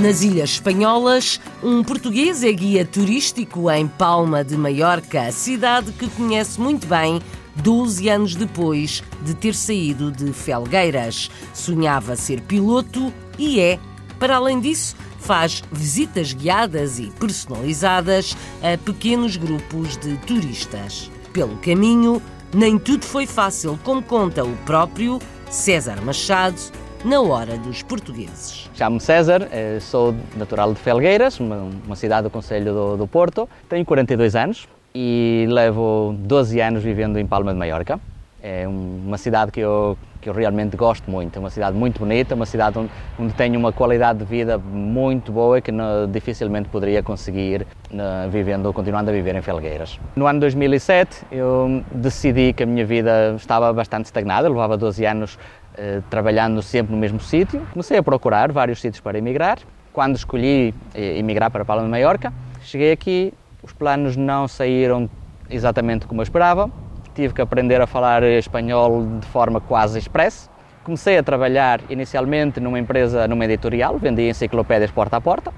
Nas 0.07 0.23
Ilhas 0.23 0.51
Espanholas, 0.51 1.41
um 1.61 1.83
português 1.83 2.45
é 2.45 2.53
guia 2.53 2.85
turístico 2.85 3.69
em 3.69 3.89
Palma 3.89 4.45
de 4.45 4.57
Maiorca, 4.57 5.33
cidade 5.33 5.91
que 5.91 6.09
conhece 6.11 6.61
muito 6.61 6.87
bem 6.87 7.21
12 7.57 8.09
anos 8.09 8.37
depois 8.37 9.03
de 9.23 9.35
ter 9.35 9.53
saído 9.53 10.13
de 10.13 10.33
Felgueiras. 10.33 11.29
Sonhava 11.53 12.15
ser 12.15 12.41
piloto 12.43 13.13
e 13.37 13.59
é. 13.59 13.81
Para 14.17 14.37
além 14.37 14.61
disso, 14.61 14.95
faz 15.19 15.65
visitas 15.73 16.33
guiadas 16.33 17.01
e 17.01 17.11
personalizadas 17.19 18.37
a 18.63 18.79
pequenos 18.79 19.37
grupos 19.37 19.97
de 19.97 20.17
turistas. 20.19 21.11
Pelo 21.33 21.57
caminho, 21.57 22.23
nem 22.55 22.79
tudo 22.79 23.05
foi 23.05 23.27
fácil, 23.27 23.77
como 23.83 24.01
conta 24.01 24.45
o 24.45 24.57
próprio 24.59 25.19
César 25.51 26.01
Machado 26.01 26.61
na 27.07 27.21
hora 27.21 27.57
dos 27.57 27.85
portugueses. 27.85 28.69
Chamo-me 28.75 29.01
César, 29.01 29.49
eh, 29.53 29.79
sou 29.81 30.13
natural 30.37 30.75
de 30.75 30.81
Felgueiras, 30.81 31.39
uma 31.39 31.95
cidade 31.95 32.25
do 32.25 32.31
Conselho 32.31 32.75
do, 32.75 32.97
do 32.97 33.07
Porto. 33.07 33.49
Tenho 33.69 33.85
42 33.85 34.35
anos 34.35 34.67
e 34.93 35.47
levo 35.49 36.17
12 36.19 36.61
anos 36.61 36.83
vivendo 36.83 37.17
em 37.17 37.25
Palma 37.25 37.53
de 37.53 37.59
Maiorca. 37.59 38.01
É 38.49 38.65
uma 38.69 39.19
cidade 39.19 39.51
que 39.51 39.59
eu, 39.59 39.99
que 40.21 40.29
eu 40.29 40.33
realmente 40.33 40.77
gosto 40.77 41.11
muito. 41.11 41.35
É 41.35 41.41
uma 41.41 41.51
cidade 41.51 41.77
muito 41.77 41.99
bonita, 41.99 42.33
uma 42.37 42.47
cidade 42.47 42.79
onde, 42.79 42.89
onde 43.19 43.35
tenho 43.35 43.59
uma 43.59 43.73
qualidade 43.73 44.21
de 44.21 44.25
vida 44.25 44.57
muito 44.57 45.33
boa 45.33 45.61
que 45.61 45.73
não, 45.73 46.09
dificilmente 46.09 46.69
poderia 46.69 47.03
conseguir 47.03 47.67
na, 47.91 48.29
vivendo, 48.29 48.73
continuando 48.73 49.11
a 49.11 49.13
viver 49.13 49.35
em 49.35 49.43
Felgueiras. 49.43 49.99
No 50.15 50.29
ano 50.29 50.39
2007 50.39 51.27
eu 51.33 51.83
decidi 51.91 52.53
que 52.53 52.63
a 52.63 52.67
minha 52.67 52.87
vida 52.87 53.35
estava 53.37 53.73
bastante 53.73 54.05
estagnada, 54.05 54.49
levava 54.49 54.77
12 54.77 55.05
anos 55.05 55.37
eh, 55.77 56.01
trabalhando 56.09 56.63
sempre 56.63 56.95
no 56.95 57.01
mesmo 57.01 57.19
sítio. 57.19 57.67
Comecei 57.73 57.99
a 57.99 58.03
procurar 58.03 58.53
vários 58.53 58.81
sítios 58.81 59.01
para 59.01 59.19
emigrar. 59.19 59.59
Quando 59.93 60.15
escolhi 60.15 60.73
eh, 60.95 61.19
emigrar 61.19 61.51
para 61.51 61.65
Palma 61.65 61.83
de 61.83 61.89
Maiorca, 61.89 62.33
cheguei 62.63 62.93
aqui, 62.93 63.35
os 63.61 63.73
planos 63.73 64.17
não 64.17 64.47
saíram 64.47 65.11
exatamente 65.51 66.07
como 66.07 66.21
eu 66.21 66.23
esperava. 66.23 66.71
Tive 67.17 67.33
que 67.33 67.41
aprender 67.41 67.81
a 67.81 67.87
falar 67.87 68.23
espanhol 68.25 69.07
de 69.19 69.27
forma 69.29 69.59
quase 69.59 69.99
express. 69.99 70.51
Comecei 70.85 71.17
a 71.17 71.23
trabalhar 71.23 71.81
inicialmente 71.89 72.61
numa 72.61 72.79
empresa, 72.79 73.27
numa 73.27 73.43
editorial, 73.47 73.99
vendia 73.99 74.29
enciclopédias 74.29 74.91
porta 74.91 75.17
a 75.17 75.21
porta. 75.21 75.51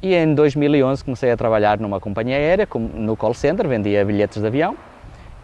E 0.00 0.14
em 0.14 0.32
2011 0.32 1.02
comecei 1.02 1.32
a 1.32 1.36
trabalhar 1.36 1.80
numa 1.80 1.98
companhia 1.98 2.36
aérea, 2.36 2.68
no 2.94 3.16
call 3.16 3.34
center, 3.34 3.66
vendia 3.66 4.04
bilhetes 4.04 4.40
de 4.40 4.46
avião. 4.46 4.76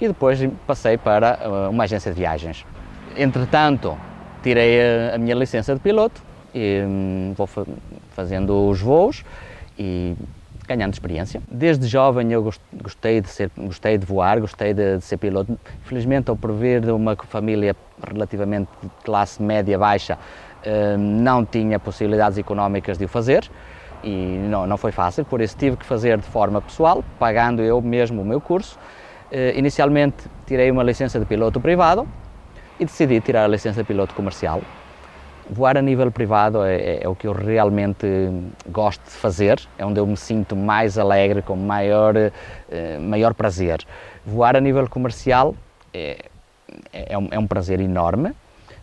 E 0.01 0.07
depois 0.07 0.39
passei 0.65 0.97
para 0.97 1.41
eh, 1.43 1.69
uma 1.69 1.83
agência 1.83 2.13
de 2.13 2.21
viagens. 2.21 2.65
Entretanto, 3.17 3.99
tirei 4.45 4.79
a, 5.13 5.19
minha 5.19 5.35
licença 5.35 5.75
de 5.75 5.81
piloto 5.81 6.23
e 6.55 6.85
hum, 6.87 7.35
vou 7.37 7.49
fa 7.49 7.67
fazendo 8.11 8.69
os 8.69 8.81
voos 8.81 9.25
e 9.77 10.15
ganhando 10.71 10.93
experiência. 10.93 11.43
Desde 11.51 11.87
jovem 11.87 12.33
eu 12.33 12.43
gostei 12.73 13.21
de 13.21 13.29
ser, 13.29 13.51
gostei 13.57 13.99
de 13.99 14.07
voar, 14.07 14.41
gostei 14.41 14.73
de, 14.73 14.99
de 14.99 15.05
ser 15.05 15.17
piloto. 15.17 15.59
Felizmente, 15.83 16.31
ao 16.31 16.37
prover 16.37 16.81
de 16.81 16.93
uma 16.93 17.17
família 17.17 17.75
relativamente 18.07 18.69
de 18.83 18.89
classe 19.05 19.43
média 19.43 19.77
baixa, 19.77 20.17
hum, 20.65 21.23
não 21.23 21.45
tinha 21.45 21.79
possibilidades 21.79 22.39
económicas 22.39 22.97
de 22.97 23.05
o 23.05 23.09
fazer 23.09 23.51
e 24.03 24.39
não, 24.49 24.67
não 24.67 24.79
foi 24.79 24.93
fácil, 24.93 25.25
por 25.25 25.41
isso 25.41 25.57
tive 25.57 25.77
que 25.77 25.85
fazer 25.85 26.17
de 26.19 26.27
forma 26.27 26.63
pessoal, 26.63 27.05
pagando 27.19 27.63
eu 27.63 27.83
mesmo 27.83 28.23
o 28.23 28.25
meu 28.25 28.41
curso. 28.41 28.79
Uh, 29.31 29.57
inicialmente 29.57 30.25
tirei 30.47 30.71
uma 30.71 30.83
licença 30.83 31.21
de 31.21 31.25
piloto 31.25 31.61
privado 31.61 32.09
e 32.81 32.85
decidi 32.85 33.21
tirar 33.21 33.45
a 33.45 33.49
licença 33.49 33.81
de 33.81 33.87
piloto 33.87 34.15
comercial. 34.15 34.63
Voar 35.53 35.77
a 35.77 35.83
nível 35.83 36.13
privado 36.13 36.63
é, 36.63 36.77
é, 36.77 37.01
é, 37.03 37.09
o 37.09 37.15
que 37.17 37.27
eu 37.27 37.33
realmente 37.33 38.07
gosto 38.69 39.03
de 39.03 39.11
fazer, 39.11 39.61
é 39.77 39.85
onde 39.85 39.99
eu 39.99 40.07
me 40.07 40.17
sinto 40.17 40.55
mais 40.55 40.97
alegre, 40.97 41.43
com 41.43 41.57
maior, 41.57 42.15
eh, 42.17 42.99
maior 43.01 43.35
prazer. 43.35 43.85
Voar 44.25 44.55
a 44.55 44.61
nível 44.61 44.89
comercial 44.89 45.57
é, 45.93 46.27
é, 46.93 47.19
um, 47.19 47.27
é 47.33 47.39
um 47.39 47.49
prazer 47.49 47.81
enorme, 47.81 48.33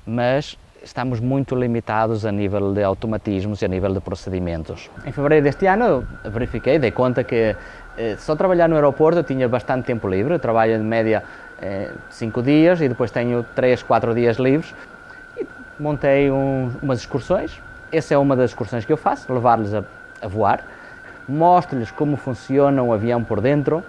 mas 0.05 0.57
estamos 0.83 1.21
muito 1.21 1.55
limitados 1.55 2.25
a 2.25 2.33
nível 2.33 2.73
de 2.73 2.83
automatismos 2.83 3.61
e 3.61 3.65
a 3.65 3.69
nível 3.69 3.93
de 3.93 4.01
procedimentos. 4.01 4.91
Em 5.05 5.11
fevereiro 5.13 5.45
deste 5.45 5.67
ano 5.67 6.05
verifiquei, 6.25 6.79
dei 6.79 6.91
conta 6.91 7.23
que 7.23 7.55
eh, 7.97 8.17
só 8.17 8.35
trabalhar 8.35 8.67
no 8.67 8.75
aeroporto 8.75 9.19
eu 9.19 9.23
tinha 9.23 9.47
bastante 9.47 9.85
tempo 9.85 10.05
livre, 10.09 10.33
eu 10.33 10.39
trabalho 10.39 10.73
em 10.73 10.83
média 10.83 11.23
é, 11.61 11.91
cinco 12.09 12.43
dias 12.43 12.81
e 12.81 12.89
depois 12.89 13.09
tenho 13.09 13.45
três, 13.55 13.81
quatro 13.81 14.13
dias 14.13 14.37
livres. 14.37 14.75
Montei 15.79 16.31
um, 16.31 16.71
umas 16.81 16.99
excursões. 16.99 17.61
Essa 17.91 18.13
é 18.13 18.17
uma 18.17 18.35
das 18.35 18.51
excursões 18.51 18.85
que 18.85 18.91
eu 18.91 18.97
faço, 18.97 19.31
levar-lhes 19.31 19.73
a, 19.73 19.83
a, 20.21 20.27
voar. 20.27 20.65
Mostro-lhes 21.27 21.91
como 21.91 22.17
funciona 22.17 22.81
um 22.81 22.91
avião 22.91 23.23
por 23.23 23.39
dentro. 23.39 23.83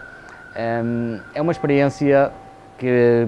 Um, 0.57 1.19
é 1.35 1.43
uma 1.43 1.53
experiência 1.53 2.31
que 2.79 3.27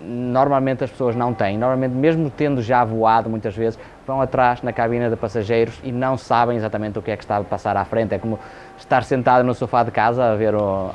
normalmente 0.00 0.84
as 0.84 0.90
pessoas 0.90 1.16
não 1.16 1.34
têm. 1.34 1.58
Normalmente, 1.58 1.92
mesmo 1.92 2.30
tendo 2.30 2.62
já 2.62 2.84
voado 2.84 3.28
muitas 3.28 3.54
vezes, 3.54 3.78
vão 4.06 4.20
atrás 4.20 4.62
na 4.62 4.72
cabina 4.72 5.10
de 5.10 5.16
passageiros 5.16 5.78
e 5.82 5.90
não 5.90 6.16
sabem 6.16 6.56
exatamente 6.56 6.98
o 6.98 7.02
que 7.02 7.10
é 7.10 7.16
que 7.16 7.24
está 7.24 7.36
a 7.36 7.44
passar 7.44 7.76
à 7.76 7.84
frente. 7.84 8.14
É 8.14 8.18
como 8.18 8.38
estar 8.78 9.02
sentado 9.04 9.44
no 9.44 9.54
sofá 9.54 9.82
de 9.82 9.90
casa 9.90 10.32
a 10.32 10.36
ver 10.36 10.54
o, 10.54 10.90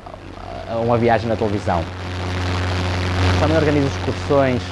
uma 0.84 0.98
viagem 0.98 1.28
na 1.28 1.36
televisão 1.36 1.84
também 3.44 3.58
organizo 3.58 3.88
excursões 3.88 4.64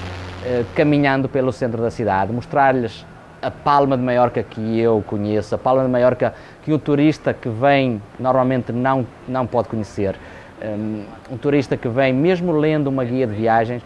caminhando 0.75 1.29
pelo 1.29 1.51
centro 1.51 1.81
da 1.81 1.91
cidade, 1.91 2.31
mostrar-lhes 2.33 3.05
a 3.41 3.49
Palma 3.49 3.97
de 3.97 4.03
Maiorca 4.03 4.43
que 4.43 4.79
eu 4.79 5.03
conheço, 5.05 5.55
a 5.55 5.57
Palma 5.57 5.83
de 5.83 5.89
Maiorca 5.89 6.33
que 6.63 6.71
o 6.71 6.77
turista 6.77 7.33
que 7.33 7.49
vem 7.49 8.01
normalmente 8.19 8.71
não, 8.71 9.05
não 9.27 9.47
pode 9.47 9.67
conhecer. 9.67 10.15
Um, 10.63 11.05
um 11.31 11.37
turista 11.37 11.75
que 11.75 11.87
vem, 11.89 12.13
mesmo 12.13 12.51
lendo 12.51 12.87
uma 12.87 13.03
guia 13.03 13.25
de 13.25 13.33
viagens, 13.33 13.81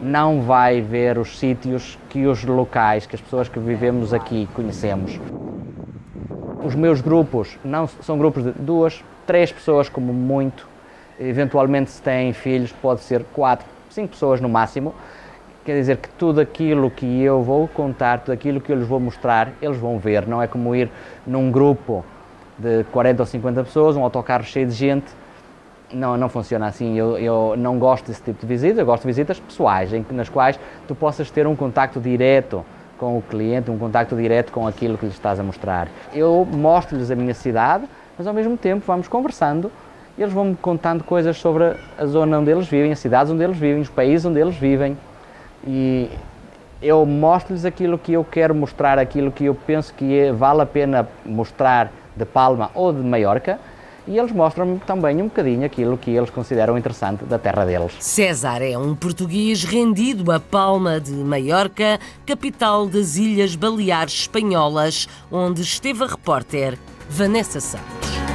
não 0.00 0.42
vai 0.42 0.80
ver 0.80 1.18
os 1.18 1.38
sítios 1.38 1.98
que 2.08 2.26
os 2.26 2.44
locais, 2.44 3.06
que 3.06 3.14
as 3.14 3.20
pessoas 3.20 3.48
que 3.48 3.58
vivemos 3.58 4.12
aqui 4.12 4.48
conhecemos. 4.54 5.18
Os 6.62 6.74
meus 6.74 7.00
grupos 7.00 7.58
não 7.64 7.86
são 7.86 8.18
grupos 8.18 8.44
de 8.44 8.52
duas, 8.52 9.02
três 9.26 9.50
pessoas 9.50 9.88
como 9.88 10.12
muito. 10.12 10.68
Eventualmente, 11.18 11.90
se 11.90 12.02
têm 12.02 12.32
filhos, 12.32 12.72
pode 12.72 13.00
ser 13.00 13.24
quatro, 13.32 13.66
cinco 13.88 14.08
pessoas 14.08 14.40
no 14.40 14.48
máximo. 14.48 14.94
Quer 15.64 15.74
dizer 15.74 15.98
que 15.98 16.08
tudo 16.10 16.40
aquilo 16.40 16.90
que 16.90 17.22
eu 17.22 17.42
vou 17.42 17.68
contar, 17.68 18.20
tudo 18.20 18.32
aquilo 18.32 18.62
que 18.62 18.72
eu 18.72 18.76
lhes 18.76 18.88
vou 18.88 18.98
mostrar, 18.98 19.52
eles 19.60 19.76
vão 19.76 19.98
ver. 19.98 20.26
Não 20.26 20.42
é 20.42 20.46
como 20.46 20.74
ir 20.74 20.90
num 21.26 21.50
grupo 21.50 22.02
de 22.58 22.84
40 22.84 23.22
ou 23.22 23.26
50 23.26 23.64
pessoas, 23.64 23.94
um 23.94 24.02
autocarro 24.02 24.42
cheio 24.42 24.66
de 24.66 24.72
gente. 24.72 25.06
Não, 25.92 26.16
não 26.16 26.30
funciona 26.30 26.66
assim. 26.66 26.96
Eu, 26.96 27.18
eu 27.18 27.54
não 27.58 27.78
gosto 27.78 28.06
desse 28.06 28.22
tipo 28.22 28.40
de 28.40 28.46
visitas. 28.46 28.78
Eu 28.78 28.86
gosto 28.86 29.02
de 29.02 29.08
visitas 29.08 29.38
pessoais, 29.38 29.92
em, 29.92 30.04
nas 30.12 30.30
quais 30.30 30.58
tu 30.88 30.94
possas 30.94 31.30
ter 31.30 31.46
um 31.46 31.54
contacto 31.54 32.00
direto 32.00 32.64
com 32.96 33.18
o 33.18 33.22
cliente, 33.22 33.70
um 33.70 33.78
contacto 33.78 34.16
direto 34.16 34.52
com 34.52 34.66
aquilo 34.66 34.96
que 34.96 35.04
lhes 35.04 35.14
estás 35.14 35.38
a 35.38 35.42
mostrar. 35.42 35.88
Eu 36.14 36.46
mostro-lhes 36.50 37.10
a 37.10 37.14
minha 37.14 37.34
cidade, 37.34 37.84
mas 38.16 38.26
ao 38.26 38.32
mesmo 38.32 38.56
tempo 38.56 38.82
vamos 38.86 39.08
conversando 39.08 39.70
e 40.16 40.22
eles 40.22 40.32
vão-me 40.32 40.56
contando 40.56 41.04
coisas 41.04 41.36
sobre 41.36 41.76
a 41.98 42.06
zona 42.06 42.38
onde 42.38 42.50
eles 42.50 42.66
vivem, 42.66 42.92
as 42.92 42.98
cidades 42.98 43.30
onde 43.30 43.42
eles 43.42 43.58
vivem, 43.58 43.82
os 43.82 43.88
países 43.88 44.24
onde 44.24 44.40
eles 44.40 44.54
vivem 44.54 44.96
e 45.66 46.10
eu 46.82 47.04
mostro-lhes 47.04 47.64
aquilo 47.64 47.98
que 47.98 48.12
eu 48.12 48.24
quero 48.24 48.54
mostrar, 48.54 48.98
aquilo 48.98 49.30
que 49.30 49.44
eu 49.44 49.54
penso 49.54 49.92
que 49.94 50.18
é, 50.18 50.32
vale 50.32 50.62
a 50.62 50.66
pena 50.66 51.08
mostrar 51.24 51.92
de 52.16 52.24
Palma 52.24 52.70
ou 52.74 52.92
de 52.92 53.00
Maiorca 53.00 53.58
e 54.06 54.18
eles 54.18 54.32
mostram-me 54.32 54.78
também 54.80 55.20
um 55.22 55.26
bocadinho 55.26 55.64
aquilo 55.64 55.96
que 55.96 56.10
eles 56.10 56.30
consideram 56.30 56.76
interessante 56.76 57.24
da 57.24 57.38
terra 57.38 57.64
deles. 57.64 57.92
César 58.00 58.62
é 58.62 58.76
um 58.76 58.94
português 58.94 59.62
rendido 59.62 60.32
a 60.32 60.40
Palma 60.40 61.00
de 61.00 61.12
Maiorca, 61.12 62.00
capital 62.26 62.86
das 62.86 63.16
Ilhas 63.16 63.54
Baleares 63.54 64.14
Espanholas, 64.14 65.06
onde 65.30 65.62
esteve 65.62 66.02
a 66.02 66.06
repórter 66.06 66.78
Vanessa 67.08 67.60
Santos. 67.60 68.29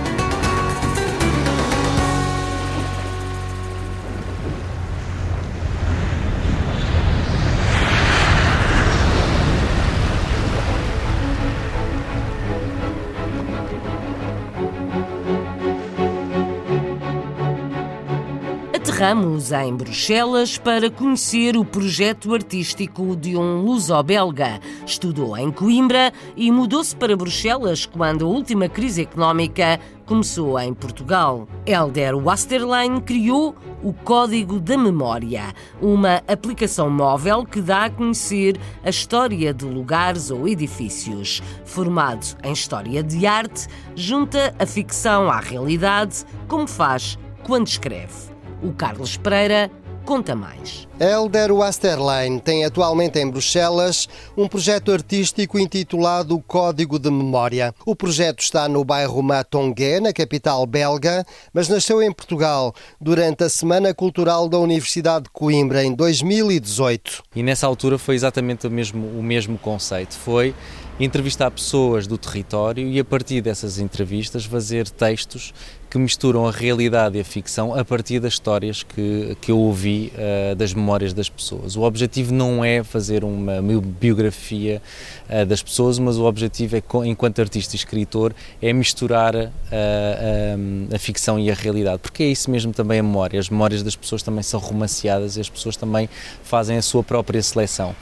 Aterramos 19.05 19.51
em 19.51 19.75
Bruxelas 19.75 20.57
para 20.57 20.89
conhecer 20.89 21.55
o 21.55 21.63
projeto 21.63 22.33
artístico 22.33 23.15
de 23.15 23.37
um 23.37 23.61
luso-belga. 23.61 24.59
Estudou 24.83 25.37
em 25.37 25.51
Coimbra 25.51 26.11
e 26.35 26.51
mudou-se 26.51 26.95
para 26.95 27.15
Bruxelas 27.15 27.85
quando 27.85 28.25
a 28.25 28.27
última 28.27 28.67
crise 28.67 29.03
económica 29.03 29.79
começou 30.07 30.59
em 30.59 30.73
Portugal. 30.73 31.47
Elder 31.67 32.17
Wasterlein 32.17 32.99
criou 32.99 33.55
o 33.83 33.93
Código 33.93 34.59
da 34.59 34.75
Memória, 34.75 35.53
uma 35.79 36.23
aplicação 36.27 36.89
móvel 36.89 37.45
que 37.45 37.61
dá 37.61 37.85
a 37.85 37.91
conhecer 37.91 38.59
a 38.83 38.89
história 38.89 39.53
de 39.53 39.65
lugares 39.65 40.31
ou 40.31 40.47
edifícios. 40.47 41.43
Formado 41.63 42.25
em 42.43 42.53
História 42.53 43.03
de 43.03 43.27
Arte, 43.27 43.67
junta 43.95 44.55
a 44.57 44.65
ficção 44.65 45.29
à 45.29 45.39
realidade, 45.39 46.25
como 46.47 46.67
faz 46.67 47.19
quando 47.43 47.67
escreve. 47.67 48.34
O 48.65 48.73
Carlos 48.73 49.15
Pereira 49.15 49.69
conta 50.03 50.35
mais. 50.35 50.87
Elder 50.99 51.53
Wasterlein 51.53 52.39
tem 52.39 52.65
atualmente 52.65 53.19
em 53.19 53.29
Bruxelas 53.29 54.09
um 54.35 54.47
projeto 54.47 54.91
artístico 54.91 55.59
intitulado 55.59 56.39
Código 56.47 56.97
de 56.97 57.11
Memória. 57.11 57.75
O 57.85 57.95
projeto 57.95 58.39
está 58.39 58.67
no 58.67 58.83
bairro 58.83 59.21
Matongué, 59.21 59.99
na 59.99 60.11
capital 60.11 60.65
belga, 60.65 61.23
mas 61.53 61.69
nasceu 61.69 62.01
em 62.01 62.11
Portugal 62.11 62.73
durante 62.99 63.43
a 63.43 63.49
Semana 63.49 63.93
Cultural 63.93 64.49
da 64.49 64.57
Universidade 64.57 65.25
de 65.25 65.29
Coimbra 65.29 65.83
em 65.83 65.93
2018. 65.93 67.21
E 67.35 67.43
nessa 67.43 67.67
altura 67.67 67.99
foi 67.99 68.15
exatamente 68.15 68.65
o 68.65 68.71
mesmo, 68.71 69.05
o 69.05 69.21
mesmo 69.21 69.59
conceito. 69.59 70.15
Foi 70.15 70.55
entrevistar 70.99 71.51
pessoas 71.51 72.07
do 72.07 72.17
território 72.17 72.87
e 72.87 72.99
a 72.99 73.05
partir 73.05 73.41
dessas 73.41 73.77
entrevistas 73.77 74.45
fazer 74.45 74.89
textos 74.89 75.53
que 75.89 75.97
misturam 75.97 76.47
a 76.47 76.51
realidade 76.51 77.17
e 77.17 77.21
a 77.21 77.23
ficção 77.23 77.73
a 77.73 77.85
partir 77.85 78.19
das 78.19 78.33
histórias 78.33 78.83
que, 78.83 79.37
que 79.39 79.51
eu 79.51 79.57
ouvi 79.57 80.11
uh, 80.15 80.55
das 80.55 80.73
memórias 80.73 81.13
das 81.13 81.29
pessoas. 81.29 81.75
O 81.75 81.83
objetivo 81.83 82.33
não 82.33 82.63
é 82.63 82.83
fazer 82.83 83.23
uma 83.23 83.61
biografia 83.99 84.81
uh, 85.29 85.45
das 85.45 85.61
pessoas, 85.61 85.99
mas 85.99 86.17
o 86.17 86.25
objetivo 86.25 86.75
é, 86.75 86.83
enquanto 87.05 87.39
artista 87.39 87.75
e 87.75 87.77
escritor, 87.77 88.33
é 88.61 88.73
misturar 88.73 89.35
uh, 89.35 89.49
a 90.93 90.99
ficção 90.99 91.39
e 91.39 91.49
a 91.49 91.53
realidade, 91.53 91.99
porque 91.99 92.23
é 92.23 92.27
isso 92.27 92.49
mesmo 92.51 92.73
também 92.73 92.99
a 92.99 93.03
memória. 93.03 93.39
As 93.39 93.49
memórias 93.49 93.83
das 93.83 93.95
pessoas 93.95 94.21
também 94.23 94.43
são 94.43 94.59
romanceadas 94.59 95.37
e 95.37 95.41
as 95.41 95.49
pessoas 95.49 95.77
também 95.77 96.09
fazem 96.43 96.77
a 96.77 96.81
sua 96.81 97.03
própria 97.03 97.41
seleção. 97.41 97.95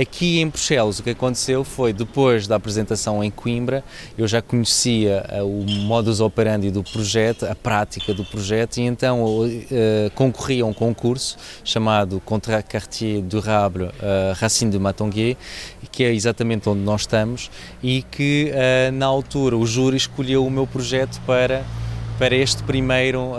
Aqui 0.00 0.40
em 0.40 0.48
Bruxelas, 0.48 0.98
o 0.98 1.02
que 1.02 1.10
aconteceu 1.10 1.64
foi, 1.64 1.92
depois 1.92 2.46
da 2.46 2.56
apresentação 2.56 3.22
em 3.24 3.30
Coimbra, 3.30 3.82
eu 4.16 4.28
já 4.28 4.40
conhecia 4.42 5.24
o 5.42 5.64
modus 5.68 6.20
operandi 6.20 6.70
do 6.70 6.82
projeto, 6.82 7.39
a 7.42 7.54
prática 7.54 8.12
do 8.12 8.24
projeto 8.24 8.78
e 8.78 8.82
então 8.82 9.24
uh, 9.24 9.48
concorri 10.14 10.60
a 10.60 10.66
um 10.66 10.72
concurso 10.72 11.36
chamado 11.64 12.20
Contrat 12.24 12.68
Quartier 12.68 13.22
Durable 13.22 13.84
uh, 13.84 13.92
Racine 14.36 14.70
de 14.70 14.78
Matonguet, 14.78 15.36
que 15.90 16.04
é 16.04 16.12
exatamente 16.12 16.68
onde 16.68 16.80
nós 16.80 17.02
estamos 17.02 17.50
e 17.82 18.02
que 18.02 18.52
uh, 18.52 18.92
na 18.92 19.06
altura 19.06 19.56
o 19.56 19.66
júri 19.66 19.96
escolheu 19.96 20.44
o 20.44 20.50
meu 20.50 20.66
projeto 20.66 21.20
para 21.26 21.64
para 22.18 22.36
este 22.36 22.62
primeiro, 22.64 23.32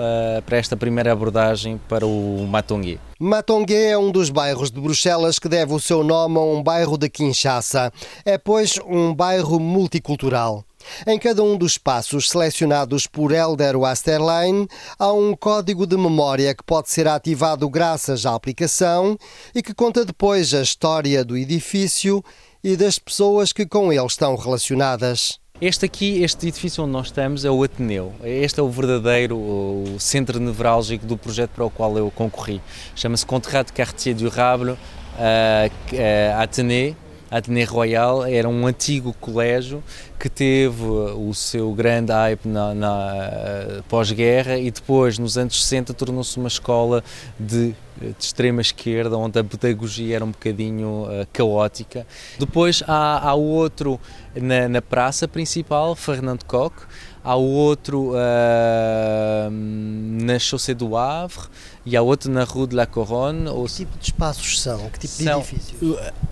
para 0.44 0.58
esta 0.58 0.76
primeira 0.76 1.12
abordagem 1.12 1.80
para 1.88 2.04
o 2.04 2.48
Matongué. 2.50 2.98
Matongué 3.20 3.92
é 3.92 3.98
um 4.00 4.12
dos 4.12 4.32
bairros 4.32 4.72
de 4.72 4.82
Bruxelas 4.82 5.38
que 5.38 5.48
deve 5.48 5.72
o 5.72 5.80
seu 5.80 6.04
nome 6.04 6.40
a 6.40 6.42
um 6.42 6.64
bairro 6.64 6.98
de 6.98 7.08
Kinshasa. 7.08 7.94
É, 8.26 8.40
pois, 8.40 8.80
um 8.88 9.14
bairro 9.14 9.60
multicultural. 9.60 10.66
Em 11.06 11.18
cada 11.20 11.44
um 11.44 11.58
dos 11.58 11.78
passos 11.78 12.30
selecionados 12.30 13.08
por 13.08 13.32
Elder 13.32 13.78
Wasterlein, 13.78 14.68
há 14.98 15.12
um 15.12 15.36
código 15.36 15.86
de 15.86 15.98
memória 15.98 16.54
que 16.54 16.64
pode 16.64 16.90
ser 16.90 17.08
ativado 17.08 17.70
graças 17.70 18.26
à 18.26 18.36
aplicação 18.36 19.18
e 19.54 19.62
que 19.62 19.74
conta 19.74 20.06
depois 20.06 20.54
a 20.54 20.62
história 20.62 21.24
do 21.24 21.38
edifício 21.38 22.24
e 22.64 22.76
das 22.76 23.00
pessoas 23.00 23.52
que 23.52 23.66
com 23.66 23.92
ele 23.92 24.06
estão 24.06 24.36
relacionadas. 24.36 25.40
Este 25.60 25.86
aqui, 25.86 26.24
este 26.24 26.48
edifício 26.48 26.84
onde 26.84 26.94
nós 26.94 27.08
estamos, 27.08 27.46
é 27.46 27.52
o 27.52 27.62
Ateneu. 27.62 28.14
Este 28.24 28.60
é 28.60 28.64
o 28.64 28.70
verdadeiro 28.70 29.38
o 29.38 29.96
centro 30.00 30.40
nevrálgico 30.40 31.06
do 31.06 31.16
projeto 31.16 31.52
para 31.52 31.66
o 31.66 31.70
qual 31.70 31.96
eu 31.98 32.10
concorri. 32.10 32.60
Chama-se 32.96 33.26
Contrat 33.26 33.68
de 33.68 33.74
Quartier 33.74 34.16
Durable 34.16 34.72
uh, 34.72 34.78
uh, 34.78 36.42
Ateneu 36.42 36.96
Ateneu 37.32 37.66
Royal 37.66 38.26
era 38.26 38.50
um 38.50 38.68
antigo 38.68 39.14
colégio 39.14 39.82
que 40.20 40.30
teve 40.30 40.84
o 40.84 41.34
seu 41.34 41.72
grande 41.74 42.12
hype 42.12 42.46
na, 42.46 42.76
na 42.76 43.16
eh, 43.16 43.82
pós-guerra 43.88 44.58
e 44.58 44.70
depois, 44.70 45.18
nos 45.18 45.38
anos 45.38 45.64
60, 45.64 45.94
tornou-se 45.94 46.38
uma 46.38 46.50
escola 46.50 47.02
de, 47.40 47.74
de, 47.98 48.16
extrema 48.20 48.60
esquerda, 48.60 49.18
onde 49.18 49.40
a 49.40 49.44
pedagogia 49.46 50.18
era 50.18 50.26
um 50.26 50.32
bocadinho 50.32 51.06
uh, 51.06 51.26
caótica. 51.32 52.06
Depois 52.38 52.84
há, 52.86 53.30
há 53.30 53.34
outro 53.34 53.98
na, 54.36 54.68
na 54.68 54.82
praça 54.82 55.26
principal, 55.26 55.96
Fernando 55.96 56.44
Koch, 56.44 56.76
há 57.24 57.36
outro 57.36 58.12
uh, 58.12 59.50
na 59.50 60.38
Chaussée 60.38 60.76
do 60.76 60.98
Havre 60.98 61.48
e 61.86 61.96
há 61.96 62.02
outro 62.02 62.30
na 62.30 62.44
Rue 62.44 62.68
de 62.68 62.76
la 62.76 62.86
Couronne. 62.86 63.46
Que 63.46 63.74
tipo 63.74 63.98
de 63.98 64.06
espaços 64.06 64.62
são? 64.62 64.90
Que 64.90 65.00
tipo 65.00 65.14
são, 65.14 65.40
de 65.42 65.48
edifícios? 65.48 65.82
Uh, 65.82 66.31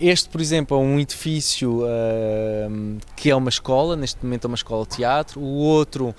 este, 0.00 0.28
por 0.28 0.40
exemplo, 0.40 0.76
é 0.76 0.80
um 0.80 0.98
edifício 0.98 1.82
uh, 1.84 2.98
que 3.14 3.30
é 3.30 3.36
uma 3.36 3.48
escola, 3.48 3.94
neste 3.94 4.24
momento 4.24 4.46
é 4.46 4.48
uma 4.48 4.56
escola 4.56 4.84
de 4.84 4.96
teatro. 4.96 5.40
O 5.40 5.58
outro 5.58 6.08
uh, 6.08 6.14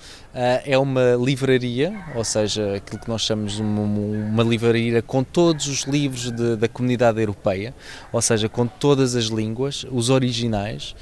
é 0.64 0.78
uma 0.78 1.14
livraria, 1.14 1.92
ou 2.14 2.24
seja, 2.24 2.76
aquilo 2.76 3.00
que 3.00 3.08
nós 3.08 3.22
chamamos 3.22 3.54
de 3.54 3.62
uma, 3.62 3.82
uma 3.82 4.42
livraria 4.42 5.02
com 5.02 5.22
todos 5.22 5.66
os 5.66 5.82
livros 5.82 6.30
de, 6.30 6.56
da 6.56 6.68
comunidade 6.68 7.20
europeia, 7.20 7.74
ou 8.12 8.22
seja, 8.22 8.48
com 8.48 8.66
todas 8.66 9.14
as 9.14 9.26
línguas, 9.26 9.84
os 9.90 10.08
originais. 10.08 10.94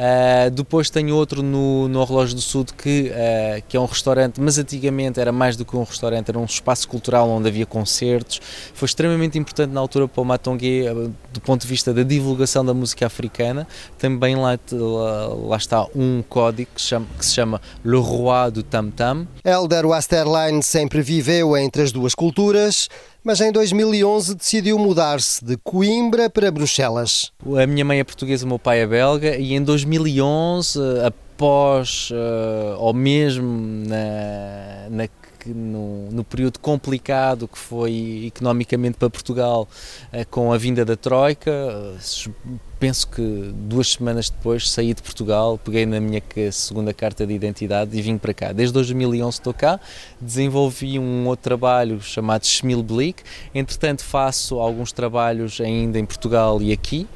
Uh, 0.00 0.50
depois 0.50 0.88
tenho 0.88 1.14
outro 1.14 1.42
no, 1.42 1.86
no 1.86 2.02
Relógio 2.04 2.34
do 2.34 2.40
Sul 2.40 2.64
que, 2.64 3.10
uh, 3.10 3.62
que 3.68 3.76
é 3.76 3.80
um 3.80 3.84
restaurante, 3.84 4.40
mas 4.40 4.56
antigamente 4.56 5.20
era 5.20 5.30
mais 5.30 5.58
do 5.58 5.64
que 5.64 5.76
um 5.76 5.82
restaurante, 5.82 6.30
era 6.30 6.38
um 6.38 6.44
espaço 6.46 6.88
cultural 6.88 7.28
onde 7.28 7.48
havia 7.48 7.66
concertos. 7.66 8.40
Foi 8.72 8.86
extremamente 8.86 9.38
importante 9.38 9.72
na 9.72 9.80
altura 9.80 10.08
para 10.08 10.22
o 10.22 10.24
Matongue 10.24 10.88
uh, 10.88 11.12
do 11.30 11.40
ponto 11.42 11.60
de 11.60 11.66
vista 11.66 11.92
da 11.92 12.02
divulgação 12.02 12.64
da 12.64 12.72
música 12.72 13.04
africana. 13.04 13.66
Também 13.98 14.36
lá, 14.36 14.58
lá, 14.72 15.26
lá 15.34 15.56
está 15.58 15.86
um 15.94 16.22
código 16.26 16.70
que 16.74 16.80
que 17.18 17.26
se 17.26 17.34
chama 17.34 17.60
Le 17.84 17.98
Roi 17.98 18.50
do 18.50 18.62
Tam 18.62 18.90
Tam. 18.90 19.26
Elder 19.44 19.84
Westerlein 19.84 20.62
sempre 20.62 21.02
viveu 21.02 21.56
entre 21.58 21.82
as 21.82 21.92
duas 21.92 22.14
culturas 22.14 22.88
mas 23.22 23.40
em 23.40 23.52
2011 23.52 24.34
decidiu 24.34 24.78
mudar-se 24.78 25.44
de 25.44 25.56
Coimbra 25.58 26.30
para 26.30 26.50
Bruxelas. 26.50 27.30
A 27.60 27.66
minha 27.66 27.84
mãe 27.84 28.00
é 28.00 28.04
portuguesa, 28.04 28.44
o 28.44 28.48
meu 28.48 28.58
pai 28.58 28.80
é 28.80 28.86
belga, 28.86 29.36
e 29.36 29.54
em 29.54 29.62
2011, 29.62 30.78
após, 31.04 32.10
uh, 32.10 32.78
ou 32.78 32.92
mesmo 32.94 33.86
na, 33.86 34.88
na 34.90 35.08
no, 35.48 36.10
no, 36.10 36.22
período 36.22 36.58
complicado 36.58 37.48
que 37.48 37.58
foi 37.58 38.24
economicamente 38.26 38.98
para 38.98 39.08
Portugal 39.08 39.68
uh, 40.12 40.26
com 40.30 40.52
a 40.52 40.58
vinda 40.58 40.84
da 40.84 40.96
Troika, 40.96 41.50
uh, 41.50 42.32
penso 42.78 43.08
que 43.08 43.52
duas 43.54 43.92
semanas 43.92 44.30
depois 44.30 44.70
saí 44.70 44.94
de 44.94 45.02
Portugal, 45.02 45.58
peguei 45.58 45.84
na 45.84 46.00
minha 46.00 46.22
segunda 46.50 46.94
carta 46.94 47.26
de 47.26 47.34
identidade 47.34 47.96
e 47.96 48.00
vim 48.00 48.16
para 48.16 48.32
cá. 48.32 48.52
Desde 48.52 48.72
2011 48.72 49.38
estou 49.38 49.52
cá, 49.52 49.78
desenvolvi 50.20 50.98
um 50.98 51.26
outro 51.26 51.44
trabalho 51.44 52.00
chamado 52.00 52.46
Schmilblick, 52.46 53.22
entretanto 53.54 54.02
faço 54.02 54.58
alguns 54.58 54.92
trabalhos 54.92 55.60
ainda 55.60 55.98
em 55.98 56.06
Portugal 56.06 56.60
e 56.62 56.72
aqui. 56.72 57.06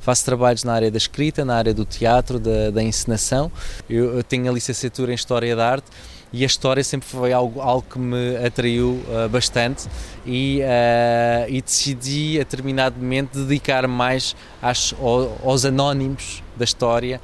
Faço 0.00 0.24
trabalhos 0.24 0.64
na 0.64 0.72
área 0.72 0.90
da 0.90 0.96
escrita, 0.96 1.44
na 1.44 1.54
área 1.54 1.74
do 1.74 1.84
teatro, 1.84 2.40
da, 2.40 2.70
da 2.70 2.82
encenação. 2.82 3.52
Eu, 3.88 4.16
eu 4.16 4.24
tenho 4.24 4.48
a 4.48 4.52
licenciatura 4.52 5.12
em 5.12 5.14
História 5.14 5.54
da 5.54 5.68
Arte 5.68 5.90
e 6.32 6.44
a 6.44 6.46
história 6.46 6.82
sempre 6.84 7.08
foi 7.08 7.32
algo, 7.32 7.60
algo 7.60 7.84
que 7.88 7.98
me 7.98 8.36
atraiu 8.36 9.02
uh, 9.08 9.28
bastante. 9.28 9.88
E, 10.24 10.60
uh, 10.60 11.50
e 11.50 11.60
decidi 11.60 12.36
a 12.36 12.40
determinado 12.40 12.96
momento 12.98 13.44
dedicar 13.44 13.86
mais 13.88 14.36
às, 14.62 14.94
aos 15.42 15.64
anónimos 15.64 16.42
da 16.56 16.64
história, 16.64 17.20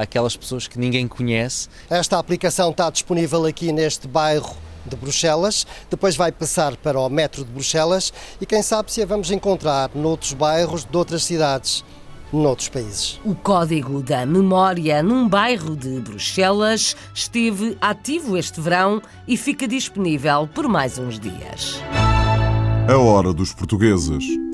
àquelas 0.00 0.36
pessoas 0.36 0.68
que 0.68 0.78
ninguém 0.78 1.06
conhece. 1.08 1.68
Esta 1.88 2.18
aplicação 2.18 2.70
está 2.70 2.88
disponível 2.88 3.44
aqui 3.44 3.72
neste 3.72 4.06
bairro 4.06 4.56
de 4.86 4.96
Bruxelas, 4.96 5.66
depois 5.90 6.16
vai 6.16 6.32
passar 6.32 6.76
para 6.76 6.98
o 6.98 7.08
metro 7.08 7.44
de 7.44 7.50
Bruxelas. 7.50 8.12
E 8.40 8.46
quem 8.46 8.62
sabe 8.62 8.90
se 8.92 9.02
a 9.02 9.06
vamos 9.06 9.30
encontrar 9.30 9.90
noutros 9.94 10.32
bairros 10.32 10.84
de 10.84 10.96
outras 10.96 11.24
cidades 11.24 11.84
noutros 12.32 12.68
países. 12.68 13.20
O 13.24 13.34
Código 13.34 14.02
da 14.02 14.24
Memória 14.26 15.02
num 15.02 15.28
bairro 15.28 15.76
de 15.76 16.00
Bruxelas 16.00 16.96
esteve 17.14 17.76
ativo 17.80 18.36
este 18.36 18.60
verão 18.60 19.00
e 19.26 19.36
fica 19.36 19.66
disponível 19.66 20.48
por 20.54 20.68
mais 20.68 20.98
uns 20.98 21.18
dias. 21.18 21.80
A 22.88 22.96
hora 22.96 23.32
dos 23.32 23.52
portugueses. 23.52 24.49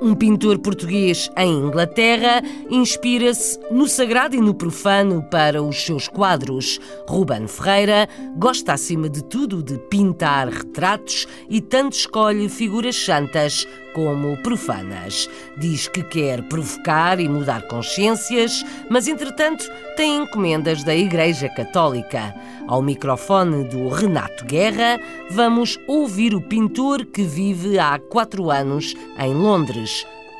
Um 0.00 0.14
pintor 0.14 0.58
português 0.58 1.30
em 1.38 1.50
Inglaterra 1.50 2.42
inspira-se 2.68 3.58
no 3.70 3.88
sagrado 3.88 4.36
e 4.36 4.40
no 4.40 4.52
profano 4.52 5.22
para 5.30 5.62
os 5.62 5.84
seus 5.86 6.06
quadros. 6.06 6.78
Ruben 7.08 7.48
Ferreira 7.48 8.06
gosta, 8.36 8.74
acima 8.74 9.08
de 9.08 9.24
tudo, 9.24 9.62
de 9.62 9.78
pintar 9.78 10.48
retratos 10.48 11.26
e 11.48 11.62
tanto 11.62 11.94
escolhe 11.94 12.48
figuras 12.50 12.94
santas 12.94 13.66
como 13.96 14.36
profanas. 14.42 15.26
Diz 15.56 15.88
que 15.88 16.02
quer 16.02 16.42
provocar 16.42 17.18
e 17.18 17.26
mudar 17.26 17.66
consciências, 17.66 18.62
mas 18.90 19.08
entretanto 19.08 19.64
tem 19.96 20.18
encomendas 20.18 20.84
da 20.84 20.94
Igreja 20.94 21.48
Católica. 21.48 22.34
Ao 22.68 22.82
microfone 22.82 23.64
do 23.64 23.88
Renato 23.88 24.44
Guerra, 24.44 25.00
vamos 25.30 25.78
ouvir 25.86 26.34
o 26.34 26.42
pintor 26.42 27.06
que 27.06 27.22
vive 27.22 27.78
há 27.78 27.98
quatro 27.98 28.50
anos 28.50 28.94
em 29.18 29.32
Londres, 29.32 29.85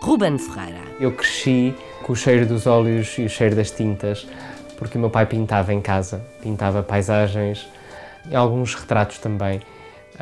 Ruben 0.01 0.39
Ferreira. 0.39 0.81
Eu 1.01 1.13
cresci 1.13 1.75
com 2.03 2.13
o 2.13 2.17
cheiro 2.17 2.47
dos 2.47 2.67
óleos 2.67 3.17
e 3.19 3.23
o 3.23 3.29
cheiro 3.29 3.57
das 3.57 3.71
tintas, 3.71 4.27
porque 4.79 4.97
o 4.97 5.01
meu 5.01 5.11
pai 5.11 5.27
pintava 5.27 5.73
em 5.73 5.81
casa, 5.81 6.25
pintava 6.43 6.83
paisagens 6.83 7.67
e 8.31 8.37
alguns 8.37 8.75
retratos 8.75 9.19
também. 9.19 9.61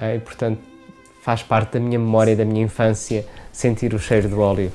Eh, 0.00 0.16
e, 0.16 0.18
portanto, 0.18 0.60
faz 1.22 1.42
parte 1.42 1.72
da 1.72 1.80
minha 1.80 1.98
memória 1.98 2.36
da 2.36 2.44
minha 2.44 2.64
infância 2.64 3.26
sentir 3.52 3.94
o 3.94 3.98
cheiro 3.98 4.28
do 4.28 4.40
óleo. 4.40 4.72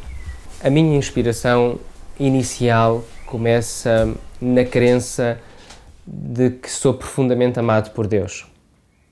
A 0.64 0.70
minha 0.70 0.98
inspiração 0.98 1.80
inicial 2.20 3.04
começa 3.26 4.14
na 4.42 4.66
crença 4.66 5.40
de 6.06 6.50
que 6.50 6.70
sou 6.70 6.94
profundamente 6.94 7.60
amado 7.60 7.92
por 7.92 8.08
Deus. 8.08 8.48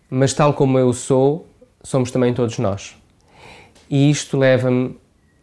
Mas, 0.10 0.34
tal 0.34 0.54
como 0.54 0.80
eu 0.80 0.91
sou, 0.93 1.47
somos 1.84 2.12
também 2.12 2.34
todos 2.34 2.58
nós. 2.58 2.95
E 3.89 4.10
isto 4.10 4.38
leva-me 4.38 4.97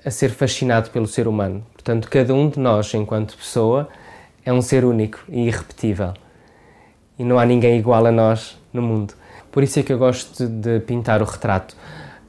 a 0.04 0.10
ser 0.10 0.30
fascinado 0.30 0.90
pelo 0.90 1.06
ser 1.06 1.26
humano. 1.26 1.64
Portanto, 1.72 2.08
cada 2.10 2.34
um 2.34 2.48
de 2.48 2.58
nós, 2.58 2.92
enquanto 2.94 3.36
pessoa, 3.36 3.88
é 4.44 4.52
um 4.52 4.60
ser 4.60 4.84
único 4.84 5.20
e 5.28 5.46
irrepetível. 5.46 6.14
E 7.18 7.24
não 7.24 7.38
há 7.38 7.46
ninguém 7.46 7.78
igual 7.78 8.04
a 8.06 8.12
nós 8.12 8.58
no 8.72 8.82
mundo. 8.82 9.14
Por 9.50 9.62
isso 9.62 9.78
é 9.78 9.82
que 9.82 9.92
eu 9.92 9.98
gosto 9.98 10.46
de 10.46 10.80
pintar 10.80 11.22
o 11.22 11.24
retrato. 11.24 11.76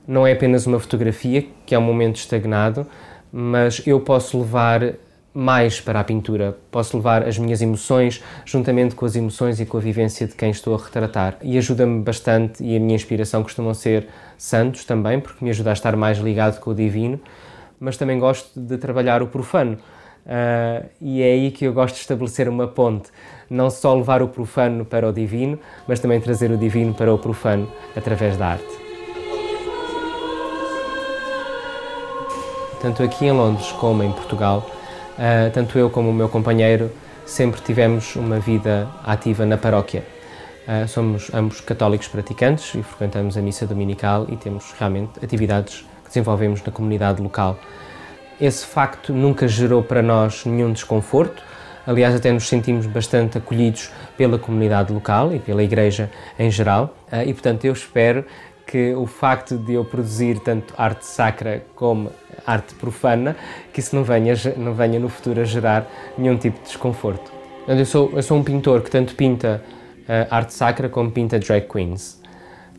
Não 0.08 0.26
é 0.26 0.34
apenas 0.34 0.68
uma 0.68 0.80
fotografia, 0.80 1.46
que 1.66 1.74
é 1.74 1.80
um 1.80 1.82
momento 1.82 2.18
estagnado, 2.18 2.86
mas 3.32 3.82
eu 3.86 4.00
posso 4.00 4.40
levar 4.40 4.94
mais 5.34 5.82
para 5.82 6.00
a 6.00 6.04
pintura. 6.04 6.58
Posso 6.72 6.96
levar 6.96 7.28
as 7.28 7.38
minhas 7.38 7.62
emoções 7.62 8.24
juntamente 8.46 8.96
com 8.96 9.06
as 9.06 9.16
emoções 9.18 9.60
e 9.60 9.66
com 9.66 9.78
a 9.78 9.82
vivência 9.82 10.26
de 10.26 10.34
quem 10.34 10.50
estou 10.50 10.74
a 10.76 10.78
retratar. 10.78 11.38
E 11.42 11.58
ajuda-me 11.58 12.02
bastante, 12.02 12.64
e 12.64 12.78
a 12.78 12.80
minha 12.80 12.96
inspiração 12.96 13.44
costumam 13.44 13.74
ser 13.74 14.08
santos 14.38 14.86
também, 14.86 15.20
porque 15.20 15.44
me 15.44 15.50
ajuda 15.50 15.72
a 15.72 15.74
estar 15.74 15.96
mais 15.98 16.20
ligado 16.20 16.62
com 16.62 16.70
o 16.70 16.76
divino, 16.76 17.20
mas 17.86 17.98
também 17.98 18.18
gosto 18.18 18.60
de 18.60 18.80
trabalhar 18.80 19.22
o 19.22 19.28
profano. 19.28 19.78
Uh, 20.26 20.90
e 21.00 21.22
é 21.22 21.34
aí 21.34 21.52
que 21.52 21.66
eu 21.66 21.72
gosto 21.72 21.94
de 21.94 22.02
estabelecer 22.02 22.50
uma 22.50 22.68
ponte 22.68 23.12
não 23.48 23.70
só 23.70 23.94
levar 23.94 24.24
o 24.24 24.28
profano 24.28 24.84
para 24.84 25.08
o 25.08 25.14
divino, 25.14 25.60
mas 25.88 26.00
também 26.00 26.20
trazer 26.20 26.50
o 26.50 26.58
divino 26.58 26.96
para 26.96 27.14
o 27.14 27.20
profano 27.20 27.72
através 27.96 28.36
da 28.36 28.48
arte. 28.48 28.66
Tanto 32.82 33.04
aqui 33.04 33.28
em 33.28 33.32
Londres 33.32 33.72
como 33.74 34.02
em 34.02 34.12
Portugal, 34.12 34.68
uh, 34.68 35.52
tanto 35.54 35.78
eu 35.78 35.88
como 35.92 36.10
o 36.10 36.14
meu 36.14 36.28
companheiro 36.28 36.92
sempre 37.24 37.62
tivemos 37.62 38.16
uma 38.16 38.40
vida 38.40 38.90
ativa 39.04 39.46
na 39.46 39.60
paróquia. 39.60 40.04
Uh, 40.68 40.88
somos 40.88 41.32
ambos 41.32 41.62
católicos 41.62 42.08
praticantes 42.08 42.74
e 42.74 42.82
frequentamos 42.82 43.38
a 43.38 43.42
missa 43.44 43.68
dominical 43.68 44.26
e 44.28 44.36
temos 44.36 44.74
realmente 44.80 45.24
atividades 45.24 45.86
que 46.06 46.10
desenvolvemos 46.10 46.64
na 46.64 46.72
comunidade 46.72 47.22
local. 47.22 47.60
Esse 48.40 48.66
facto 48.66 49.12
nunca 49.12 49.48
gerou 49.48 49.84
para 49.84 50.02
nós 50.02 50.46
nenhum 50.46 50.72
desconforto, 50.72 51.44
Aliás, 51.88 52.16
até 52.16 52.32
nos 52.32 52.48
sentimos 52.48 52.88
bastante 52.88 53.38
acolhidos 53.38 53.92
pela 54.18 54.40
comunidade 54.40 54.92
local 54.92 55.32
e 55.34 55.40
pela 55.40 55.64
Igreja 55.64 56.10
em 56.38 56.50
geral. 56.50 56.96
Ah, 57.12 57.24
e, 57.24 57.32
portanto, 57.32 57.64
eu 57.66 57.74
espero 57.74 58.26
que 58.66 58.96
o 58.96 59.06
facto 59.06 59.56
de 59.58 59.74
eu 59.74 59.86
produzir 59.86 60.40
tanto 60.40 60.74
arte 60.76 61.06
sacra 61.06 61.64
como 61.76 62.12
arte 62.46 62.74
profana, 62.74 63.36
que 63.72 63.80
isso 63.80 63.96
não 63.96 64.04
venha, 64.04 64.34
não 64.58 64.74
venha 64.74 65.00
no 65.00 65.08
futuro 65.08 65.42
a 65.42 65.44
gerar 65.44 65.88
nenhum 66.18 66.36
tipo 66.38 66.58
de 66.58 66.66
desconforto. 66.66 67.32
Eu 67.68 67.86
sou, 67.86 68.12
eu 68.16 68.24
sou 68.24 68.38
um 68.38 68.44
pintor 68.44 68.82
que 68.82 68.90
tanto 68.90 69.14
pinta 69.14 69.62
uh, 70.02 70.28
arte 70.32 70.56
sacra 70.56 70.90
como 70.90 71.12
pinta 71.12 71.38
drag 71.38 71.68
queens. 71.68 72.20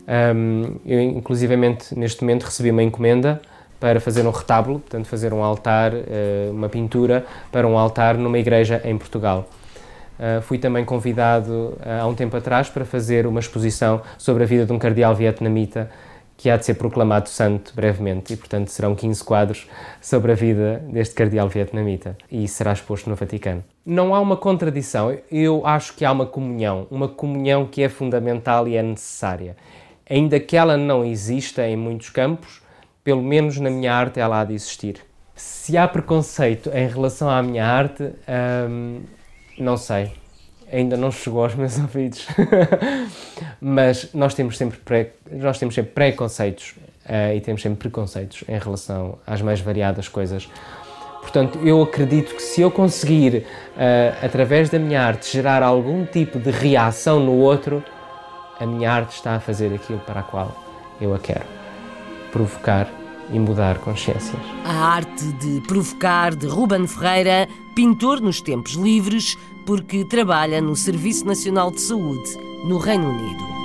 Um, 0.07 0.77
eu, 0.85 1.01
inclusivamente, 1.01 1.97
neste 1.97 2.21
momento 2.21 2.43
recebi 2.43 2.71
uma 2.71 2.83
encomenda 2.83 3.41
para 3.79 3.99
fazer 3.99 4.25
um 4.25 4.31
retábulo, 4.31 4.79
portanto, 4.79 5.05
fazer 5.05 5.33
um 5.33 5.43
altar, 5.43 5.93
eh, 5.93 6.49
uma 6.49 6.67
pintura 6.67 7.25
para 7.51 7.67
um 7.67 7.77
altar 7.77 8.17
numa 8.17 8.39
igreja 8.39 8.81
em 8.83 8.97
Portugal. 8.97 9.47
Uh, 10.17 10.41
fui 10.41 10.57
também 10.57 10.83
convidado 10.83 11.51
uh, 11.51 12.01
há 12.01 12.07
um 12.07 12.15
tempo 12.15 12.35
atrás 12.35 12.69
para 12.69 12.83
fazer 12.83 13.27
uma 13.27 13.39
exposição 13.39 14.01
sobre 14.17 14.41
a 14.41 14.45
vida 14.47 14.65
de 14.65 14.73
um 14.73 14.79
cardeal 14.79 15.13
vietnamita 15.13 15.91
que 16.35 16.49
há 16.49 16.57
de 16.57 16.65
ser 16.65 16.73
proclamado 16.73 17.29
santo 17.29 17.71
brevemente 17.75 18.33
e, 18.33 18.37
portanto, 18.37 18.69
serão 18.69 18.95
15 18.95 19.23
quadros 19.23 19.67
sobre 20.01 20.31
a 20.31 20.35
vida 20.35 20.83
deste 20.91 21.13
cardeal 21.13 21.47
vietnamita 21.47 22.17
e 22.31 22.47
será 22.47 22.73
exposto 22.73 23.07
no 23.09 23.15
Vaticano. 23.15 23.63
Não 23.85 24.15
há 24.15 24.19
uma 24.19 24.37
contradição, 24.37 25.15
eu 25.31 25.65
acho 25.65 25.93
que 25.93 26.03
há 26.03 26.11
uma 26.11 26.25
comunhão, 26.25 26.87
uma 26.89 27.07
comunhão 27.07 27.65
que 27.65 27.83
é 27.83 27.89
fundamental 27.89 28.67
e 28.67 28.75
é 28.75 28.81
necessária. 28.81 29.55
Ainda 30.09 30.39
que 30.39 30.55
ela 30.55 30.77
não 30.77 31.03
exista 31.03 31.67
em 31.67 31.75
muitos 31.75 32.09
campos, 32.09 32.61
pelo 33.03 33.21
menos 33.21 33.57
na 33.57 33.69
minha 33.69 33.93
arte, 33.93 34.19
ela 34.19 34.41
há 34.41 34.43
de 34.45 34.53
existir. 34.53 35.01
Se 35.35 35.77
há 35.77 35.87
preconceito 35.87 36.69
em 36.73 36.87
relação 36.87 37.29
à 37.29 37.41
minha 37.43 37.65
arte, 37.65 38.11
hum, 38.69 39.01
não 39.57 39.77
sei. 39.77 40.11
Ainda 40.71 40.97
não 40.97 41.11
chegou 41.11 41.43
aos 41.43 41.55
meus 41.55 41.77
ouvidos. 41.79 42.27
Mas 43.61 44.13
nós 44.13 44.33
temos 44.33 44.57
sempre, 44.57 44.77
pré, 44.79 45.11
nós 45.31 45.59
temos 45.59 45.75
sempre 45.75 45.91
preconceitos 45.91 46.75
uh, 47.05 47.35
e 47.35 47.41
temos 47.41 47.61
sempre 47.61 47.79
preconceitos 47.79 48.43
em 48.47 48.57
relação 48.57 49.17
às 49.25 49.41
mais 49.41 49.59
variadas 49.59 50.07
coisas. 50.07 50.49
Portanto, 51.21 51.59
eu 51.63 51.81
acredito 51.81 52.33
que 52.35 52.41
se 52.41 52.61
eu 52.61 52.71
conseguir, 52.71 53.45
uh, 53.75 54.25
através 54.25 54.69
da 54.69 54.79
minha 54.79 55.01
arte, 55.01 55.31
gerar 55.31 55.61
algum 55.61 56.05
tipo 56.05 56.39
de 56.39 56.51
reação 56.51 57.19
no 57.19 57.33
outro, 57.33 57.83
a 58.59 58.65
minha 58.65 58.91
arte 58.91 59.15
está 59.15 59.35
a 59.35 59.39
fazer 59.39 59.73
aquilo 59.73 59.99
para 59.99 60.21
a 60.21 60.23
qual 60.23 60.55
eu 60.99 61.13
a 61.13 61.19
quero. 61.19 61.45
Provocar 62.31 62.87
e 63.31 63.39
mudar 63.39 63.77
consciências. 63.79 64.41
A 64.65 64.95
arte 64.95 65.25
de 65.33 65.61
provocar 65.61 66.35
de 66.35 66.47
Ruben 66.47 66.87
Ferreira, 66.87 67.47
pintor 67.75 68.21
nos 68.21 68.41
tempos 68.41 68.73
livres, 68.73 69.37
porque 69.65 70.05
trabalha 70.05 70.61
no 70.61 70.75
Serviço 70.75 71.25
Nacional 71.25 71.71
de 71.71 71.81
Saúde, 71.81 72.37
no 72.63 72.77
Reino 72.77 73.09
Unido. 73.09 73.56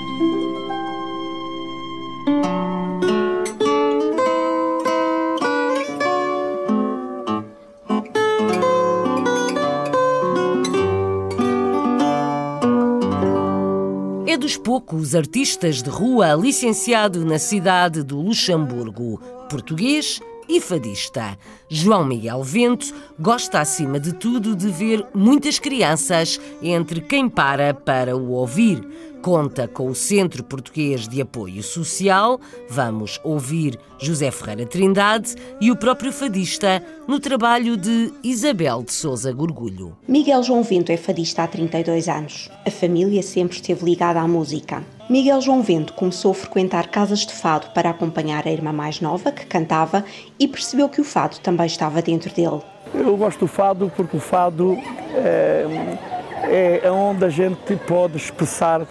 Dos 14.83 14.87
poucos 14.87 15.15
artistas 15.15 15.81
de 15.81 15.89
rua 15.89 16.35
licenciado 16.35 17.25
na 17.25 17.39
cidade 17.39 18.03
do 18.03 18.21
Luxemburgo, 18.21 19.19
português 19.49 20.21
e 20.49 20.61
fadista. 20.61 21.37
João 21.69 22.05
Miguel 22.05 22.43
Vento 22.43 22.95
gosta, 23.19 23.61
acima 23.61 23.99
de 23.99 24.13
tudo, 24.13 24.55
de 24.55 24.69
ver 24.69 25.07
muitas 25.15 25.59
crianças 25.59 26.41
entre 26.63 27.01
quem 27.01 27.29
para 27.29 27.73
para 27.73 28.17
o 28.17 28.31
ouvir. 28.31 28.81
Conta 29.23 29.69
com 29.69 29.87
o 29.87 29.95
Centro 29.95 30.43
Português 30.43 31.07
de 31.07 31.21
Apoio 31.21 31.63
Social, 31.63 32.41
vamos 32.69 33.21
ouvir 33.23 33.79
José 33.97 34.33
Ferreira 34.33 34.67
Trindade 34.67 35.37
e 35.61 35.71
o 35.71 35.77
próprio 35.77 36.13
fadista 36.13 36.85
no 37.07 37.21
trabalho 37.21 37.77
de 37.77 38.13
Isabel 38.25 38.83
de 38.83 38.93
Souza 38.93 39.33
Gorgulho. 39.33 39.97
Miguel 40.09 40.43
João 40.43 40.65
Vento 40.65 40.91
é 40.91 40.97
fadista 40.97 41.45
há 41.45 41.47
32 41.47 42.09
anos. 42.09 42.51
A 42.67 42.71
família 42.71 43.23
sempre 43.23 43.55
esteve 43.55 43.85
ligada 43.85 44.21
à 44.21 44.27
música. 44.27 44.85
Miguel 45.13 45.43
João 45.43 45.61
Vento 45.61 45.93
começou 45.93 46.31
a 46.31 46.35
frequentar 46.35 46.87
casas 46.87 47.19
de 47.19 47.35
fado 47.35 47.67
para 47.75 47.91
acompanhar 47.91 48.47
a 48.47 48.51
irmã 48.51 48.73
mais 48.73 48.99
nova, 48.99 49.31
que 49.31 49.45
cantava, 49.45 50.03
e 50.41 50.49
percebeu 50.49 50.89
que 50.89 51.03
o 51.03 51.05
fado 51.05 51.39
também 51.41 51.67
estava 51.67 52.01
dentro 52.01 52.35
dele. 52.35 52.63
Eu 52.95 53.15
gosto 53.19 53.41
do 53.41 53.47
fado 53.47 53.93
porque 53.95 54.17
o 54.17 54.21
fado 54.21 54.75
é, 55.15 56.81
é 56.83 56.91
onde 56.91 57.27
a 57.27 57.29
gente 57.29 57.77
pode 57.87 58.17
expressar 58.17 58.87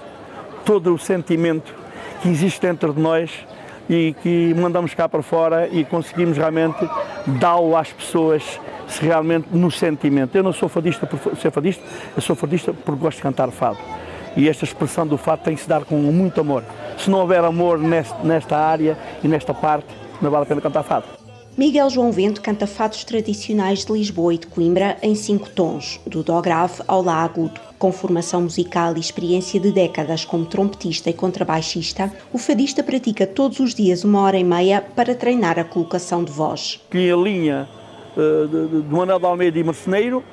todo 0.63 0.93
o 0.93 0.99
sentimento 0.99 1.73
que 2.21 2.29
existe 2.29 2.61
dentro 2.61 2.93
de 2.93 3.01
nós 3.01 3.31
e 3.89 4.15
que 4.21 4.53
mandamos 4.53 4.93
cá 4.93 5.09
para 5.09 5.23
fora 5.23 5.69
e 5.69 5.83
conseguimos 5.83 6.37
realmente 6.37 6.87
dar-o 7.39 7.75
às 7.75 7.91
pessoas 7.91 8.59
realmente 8.99 9.47
no 9.51 9.71
sentimento. 9.71 10.35
Eu 10.35 10.43
não 10.43 10.53
sou 10.53 10.69
fadista 10.69 11.07
por 11.07 11.35
ser 11.35 11.49
fadista, 11.49 11.83
eu 12.15 12.21
sou 12.21 12.35
fadista 12.35 12.71
porque 12.71 13.01
gosto 13.01 13.17
de 13.17 13.23
cantar 13.23 13.49
fado. 13.49 13.79
E 14.35 14.47
esta 14.47 14.65
expressão 14.65 15.05
do 15.05 15.17
fado 15.17 15.43
tem 15.43 15.55
que 15.55 15.61
se 15.61 15.67
dar 15.69 15.83
com 15.83 15.95
muito 15.95 16.39
amor. 16.41 16.63
Se 16.97 17.09
não 17.09 17.19
houver 17.19 17.43
amor 17.43 17.79
nesta 17.79 18.57
área 18.57 18.97
e 19.23 19.27
nesta 19.27 19.53
parte, 19.53 19.87
não 20.21 20.31
vale 20.31 20.43
a 20.43 20.45
pena 20.45 20.61
cantar 20.61 20.83
fado. 20.83 21.05
Miguel 21.57 21.89
João 21.89 22.13
Vento 22.13 22.41
canta 22.41 22.65
fados 22.65 23.03
tradicionais 23.03 23.83
de 23.83 23.91
Lisboa 23.91 24.33
e 24.33 24.37
de 24.37 24.47
Coimbra 24.47 24.97
em 25.01 25.13
cinco 25.15 25.49
tons, 25.49 25.99
do 26.07 26.23
dó 26.23 26.39
grave 26.41 26.81
ao 26.87 27.03
lá 27.03 27.23
agudo. 27.23 27.59
Com 27.77 27.91
formação 27.91 28.43
musical 28.43 28.95
e 28.95 29.01
experiência 29.01 29.59
de 29.59 29.69
décadas 29.69 30.23
como 30.23 30.45
trompetista 30.45 31.09
e 31.09 31.13
contrabaixista, 31.13 32.09
o 32.31 32.37
fadista 32.37 32.81
pratica 32.81 33.27
todos 33.27 33.59
os 33.59 33.75
dias 33.75 34.05
uma 34.05 34.21
hora 34.21 34.37
e 34.37 34.45
meia 34.45 34.81
para 34.95 35.13
treinar 35.13 35.59
a 35.59 35.65
colocação 35.65 36.23
de 36.23 36.31
voz. 36.31 36.79
Tinha 36.89 37.13
a 37.13 37.17
linha 37.17 37.67
uh, 38.15 38.47
de, 38.47 38.81
de 38.81 38.89
Manuel 38.89 39.19
de 39.19 39.25
Almeida 39.25 39.59
e 39.59 39.63
Marceneiro 39.63 40.23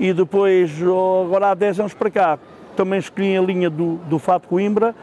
e 0.00 0.12
depois, 0.12 0.72
agora 0.82 1.52
há 1.52 1.54
10 1.54 1.80
anos 1.80 1.94
para 1.94 2.10
cá, 2.10 2.38
também 2.76 2.98
escolhi 2.98 3.36
a 3.36 3.40
linha 3.40 3.70
do, 3.70 3.96
do 4.08 4.18
Fado 4.18 4.46
Coimbra, 4.46 4.94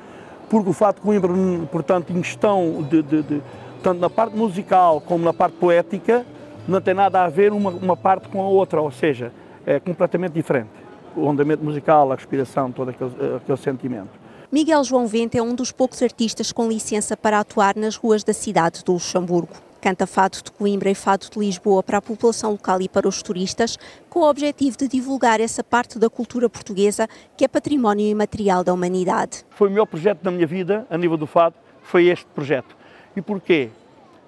porque 0.49 0.69
o 0.69 0.73
Fado 0.73 1.01
Coimbra, 1.01 1.31
portanto, 1.71 2.11
em 2.11 2.21
questão 2.21 2.85
de, 2.89 3.01
de, 3.01 3.23
de 3.23 3.41
tanto 3.81 3.99
na 3.99 4.09
parte 4.09 4.35
musical 4.35 5.01
como 5.01 5.25
na 5.25 5.33
parte 5.33 5.57
poética, 5.57 6.25
não 6.67 6.79
tem 6.79 6.93
nada 6.93 7.23
a 7.23 7.29
ver 7.29 7.51
uma, 7.51 7.71
uma 7.71 7.97
parte 7.97 8.29
com 8.29 8.41
a 8.41 8.47
outra, 8.47 8.81
ou 8.81 8.91
seja, 8.91 9.31
é 9.65 9.79
completamente 9.79 10.33
diferente. 10.33 10.69
O 11.15 11.29
andamento 11.29 11.63
musical, 11.63 12.11
a 12.11 12.15
respiração, 12.15 12.71
todo 12.71 12.89
aquele, 12.89 13.11
aquele 13.35 13.57
sentimento. 13.57 14.09
Miguel 14.51 14.83
João 14.83 15.07
Vente 15.07 15.37
é 15.37 15.41
um 15.41 15.55
dos 15.55 15.71
poucos 15.71 16.01
artistas 16.01 16.51
com 16.51 16.67
licença 16.67 17.17
para 17.17 17.39
atuar 17.39 17.75
nas 17.75 17.95
ruas 17.95 18.23
da 18.23 18.33
cidade 18.33 18.83
do 18.83 18.93
Luxemburgo. 18.93 19.53
Canta 19.83 20.07
fado 20.07 20.37
de 20.41 20.49
Coimbra 20.49 20.89
e 20.89 20.95
fado 20.95 21.25
de 21.29 21.37
Lisboa 21.37 21.83
para 21.83 21.97
a 21.97 22.01
população 22.01 22.51
local 22.51 22.79
e 22.79 22.87
para 22.87 23.05
os 23.05 23.21
turistas, 23.21 23.77
com 24.09 24.21
o 24.21 24.29
objetivo 24.29 24.77
de 24.77 24.87
divulgar 24.87 25.41
essa 25.41 25.61
parte 25.61 25.99
da 25.99 26.09
cultura 26.09 26.49
portuguesa 26.49 27.05
que 27.35 27.43
é 27.43 27.49
património 27.49 28.07
imaterial 28.07 28.63
da 28.63 28.73
humanidade. 28.73 29.43
Foi 29.49 29.67
o 29.67 29.71
melhor 29.71 29.85
projeto 29.85 30.21
da 30.23 30.31
minha 30.31 30.47
vida, 30.47 30.87
a 30.89 30.97
nível 30.97 31.17
do 31.17 31.27
fado, 31.27 31.55
foi 31.81 32.05
este 32.05 32.25
projeto. 32.27 32.77
E 33.13 33.21
porquê? 33.21 33.71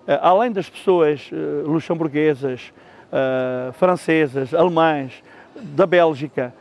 Uh, 0.05 0.19
além 0.21 0.51
das 0.51 0.69
pessoas 0.69 1.29
uh, 1.31 1.65
luxemburguesas, 1.65 2.73
uh, 3.07 3.71
francesas, 3.71 4.53
alemães, 4.53 5.23
da 5.55 5.87
Bélgica, 5.87 6.53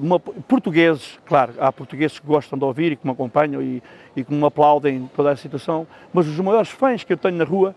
uma, 0.00 0.18
portugueses, 0.18 1.18
claro, 1.24 1.52
há 1.58 1.72
portugueses 1.72 2.18
que 2.18 2.26
gostam 2.26 2.58
de 2.58 2.64
ouvir 2.64 2.92
e 2.92 2.96
que 2.96 3.06
me 3.06 3.12
acompanham 3.12 3.62
e, 3.62 3.82
e 4.16 4.24
que 4.24 4.32
me 4.32 4.44
aplaudem 4.44 5.08
toda 5.14 5.30
a 5.30 5.36
situação, 5.36 5.86
mas 6.12 6.26
os 6.26 6.38
maiores 6.38 6.68
fãs 6.68 7.02
que 7.04 7.12
eu 7.12 7.16
tenho 7.16 7.36
na 7.36 7.44
rua, 7.44 7.74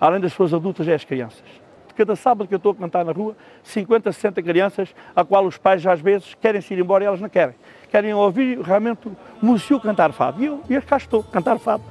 além 0.00 0.20
das 0.20 0.32
pessoas 0.32 0.54
adultas, 0.54 0.86
é 0.88 0.94
as 0.94 1.04
crianças. 1.04 1.42
De 1.88 1.94
cada 1.94 2.14
sábado 2.14 2.46
que 2.46 2.54
eu 2.54 2.58
estou 2.58 2.72
a 2.72 2.74
cantar 2.74 3.04
na 3.04 3.12
rua, 3.12 3.36
50, 3.62 4.12
60 4.12 4.42
crianças, 4.42 4.94
a 5.14 5.24
qual 5.24 5.44
os 5.46 5.58
pais 5.58 5.84
às 5.86 6.00
vezes 6.00 6.34
querem 6.40 6.60
se 6.60 6.72
ir 6.74 6.80
embora 6.80 7.04
e 7.04 7.06
elas 7.06 7.20
não 7.20 7.28
querem. 7.28 7.54
Querem 7.90 8.14
ouvir 8.14 8.60
realmente 8.60 9.08
o 9.08 9.16
músico 9.42 9.80
cantar 9.80 10.12
fado. 10.12 10.42
E 10.42 10.46
eu, 10.46 10.62
eu 10.68 10.82
cá 10.82 10.96
estou, 10.96 11.22
cantar 11.22 11.58
fado. 11.58 11.82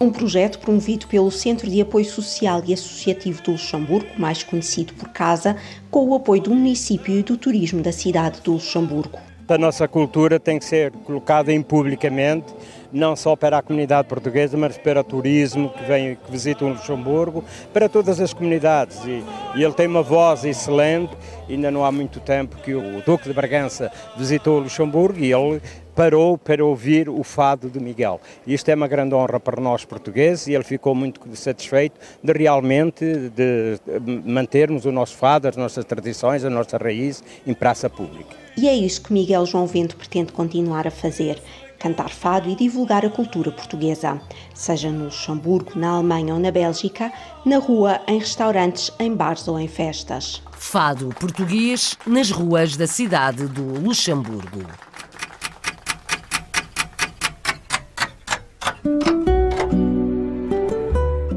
Um 0.00 0.10
projeto 0.10 0.58
promovido 0.58 1.06
pelo 1.06 1.30
Centro 1.30 1.68
de 1.68 1.78
Apoio 1.82 2.06
Social 2.06 2.62
e 2.66 2.72
Associativo 2.72 3.42
do 3.42 3.50
Luxemburgo, 3.52 4.08
mais 4.18 4.42
conhecido 4.42 4.94
por 4.94 5.10
CASA, 5.10 5.56
com 5.90 6.08
o 6.08 6.14
apoio 6.14 6.40
do 6.40 6.54
município 6.54 7.18
e 7.18 7.22
do 7.22 7.36
turismo 7.36 7.82
da 7.82 7.92
cidade 7.92 8.40
do 8.40 8.52
Luxemburgo. 8.52 9.18
A 9.46 9.58
nossa 9.58 9.86
cultura 9.86 10.40
tem 10.40 10.58
que 10.58 10.64
ser 10.64 10.90
colocada 11.04 11.52
em 11.52 11.60
publicamente, 11.60 12.54
não 12.92 13.14
só 13.14 13.36
para 13.36 13.58
a 13.58 13.62
comunidade 13.62 14.08
portuguesa, 14.08 14.56
mas 14.56 14.76
para 14.78 15.00
o 15.00 15.04
turismo 15.04 15.70
que 15.70 15.84
vem, 15.84 16.16
que 16.16 16.30
visita 16.30 16.64
o 16.64 16.68
Luxemburgo, 16.68 17.44
para 17.72 17.88
todas 17.88 18.20
as 18.20 18.32
comunidades. 18.32 19.04
E, 19.04 19.24
e 19.54 19.62
ele 19.62 19.72
tem 19.74 19.86
uma 19.86 20.02
voz 20.02 20.44
excelente. 20.44 21.16
Ainda 21.48 21.70
não 21.70 21.84
há 21.84 21.92
muito 21.92 22.20
tempo 22.20 22.56
que 22.56 22.74
o 22.74 23.02
Duque 23.04 23.28
de 23.28 23.34
Bragança 23.34 23.90
visitou 24.16 24.58
o 24.58 24.60
Luxemburgo 24.60 25.18
e 25.18 25.32
ele 25.32 25.60
parou 25.94 26.38
para 26.38 26.64
ouvir 26.64 27.08
o 27.08 27.22
fado 27.22 27.68
de 27.68 27.78
Miguel. 27.78 28.20
Isto 28.46 28.70
é 28.70 28.74
uma 28.74 28.88
grande 28.88 29.14
honra 29.14 29.38
para 29.38 29.60
nós 29.60 29.84
portugueses 29.84 30.46
e 30.46 30.54
ele 30.54 30.64
ficou 30.64 30.94
muito 30.94 31.20
satisfeito 31.36 32.00
de 32.22 32.32
realmente 32.32 33.04
de 33.34 33.78
mantermos 34.24 34.86
o 34.86 34.92
nosso 34.92 35.16
fado, 35.16 35.48
as 35.48 35.56
nossas 35.56 35.84
tradições, 35.84 36.44
a 36.44 36.48
nossa 36.48 36.78
raiz 36.78 37.22
em 37.46 37.52
praça 37.52 37.90
pública. 37.90 38.34
E 38.56 38.68
é 38.68 38.74
isso 38.74 39.02
que 39.02 39.12
Miguel 39.12 39.44
João 39.46 39.66
Vento 39.66 39.96
pretende 39.96 40.32
continuar 40.32 40.86
a 40.86 40.90
fazer 40.90 41.38
cantar 41.80 42.10
fado 42.10 42.48
e 42.48 42.54
divulgar 42.54 43.04
a 43.04 43.10
cultura 43.10 43.50
portuguesa, 43.50 44.20
seja 44.54 44.90
no 44.90 45.06
Luxemburgo, 45.06 45.72
na 45.74 45.92
Alemanha 45.92 46.34
ou 46.34 46.38
na 46.38 46.50
Bélgica, 46.50 47.10
na 47.44 47.56
rua, 47.56 48.00
em 48.06 48.18
restaurantes, 48.18 48.92
em 49.00 49.12
bares 49.12 49.48
ou 49.48 49.58
em 49.58 49.66
festas. 49.66 50.42
Fado 50.52 51.08
português 51.18 51.96
nas 52.06 52.30
ruas 52.30 52.76
da 52.76 52.86
cidade 52.86 53.46
do 53.48 53.80
Luxemburgo. 53.80 54.89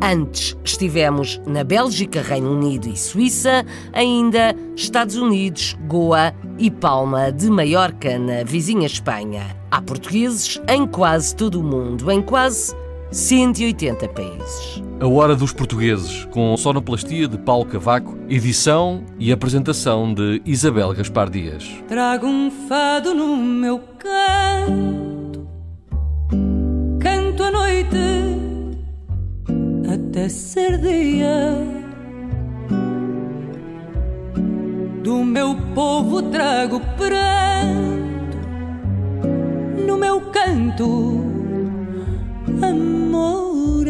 Antes 0.03 0.57
estivemos 0.65 1.39
na 1.47 1.63
Bélgica, 1.63 2.21
Reino 2.21 2.51
Unido 2.51 2.89
e 2.89 2.97
Suíça, 2.97 3.65
ainda 3.93 4.53
Estados 4.75 5.15
Unidos, 5.15 5.77
Goa 5.87 6.33
e 6.57 6.69
Palma 6.69 7.31
de 7.31 7.49
Maiorca, 7.49 8.19
na 8.19 8.43
vizinha 8.43 8.85
Espanha. 8.85 9.55
Há 9.71 9.81
portugueses 9.81 10.61
em 10.67 10.85
quase 10.85 11.33
todo 11.33 11.61
o 11.61 11.63
mundo, 11.63 12.11
em 12.11 12.21
quase 12.21 12.75
180 13.13 14.09
países. 14.09 14.83
A 14.99 15.07
Hora 15.07 15.37
dos 15.37 15.53
Portugueses, 15.53 16.25
com 16.31 16.57
sonoplastia 16.57 17.25
de 17.25 17.37
Paulo 17.37 17.65
Cavaco, 17.65 18.17
edição 18.27 19.05
e 19.17 19.31
apresentação 19.31 20.13
de 20.13 20.41
Isabel 20.45 20.93
Gaspar 20.93 21.29
Dias. 21.29 21.65
Trago 21.87 22.27
um 22.27 22.51
fado 22.67 23.15
no 23.15 23.37
meu 23.37 23.79
canto, 23.97 25.47
canto 26.99 27.41
a 27.41 27.51
noite 27.51 28.22
terceiro 30.13 30.77
dia 30.77 31.57
do 35.01 35.25
meu 35.25 35.55
povo 35.73 36.21
trago 36.21 36.79
pranto 36.95 38.37
no 39.87 39.97
meu 39.97 40.21
canto 40.29 41.19
amoraria 42.61 43.89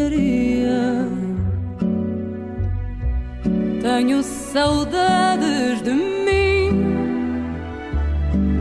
tenho 3.81 4.23
saudades 4.23 5.81
de 5.81 5.91
mim 5.91 6.71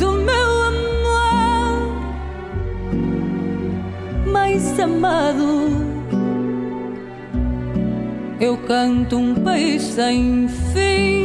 do 0.01 0.13
meu 0.15 0.63
amor 0.73 1.93
mais 4.33 4.81
amado 4.81 5.92
eu 8.43 8.57
canto 8.57 9.17
um 9.17 9.37
país 9.37 9.83
sem 9.83 10.49
fim. 10.49 11.22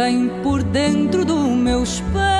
vem 0.00 0.30
por 0.42 0.62
dentro 0.62 1.26
do 1.26 1.36
meu 1.36 1.82
espelho. 1.82 2.39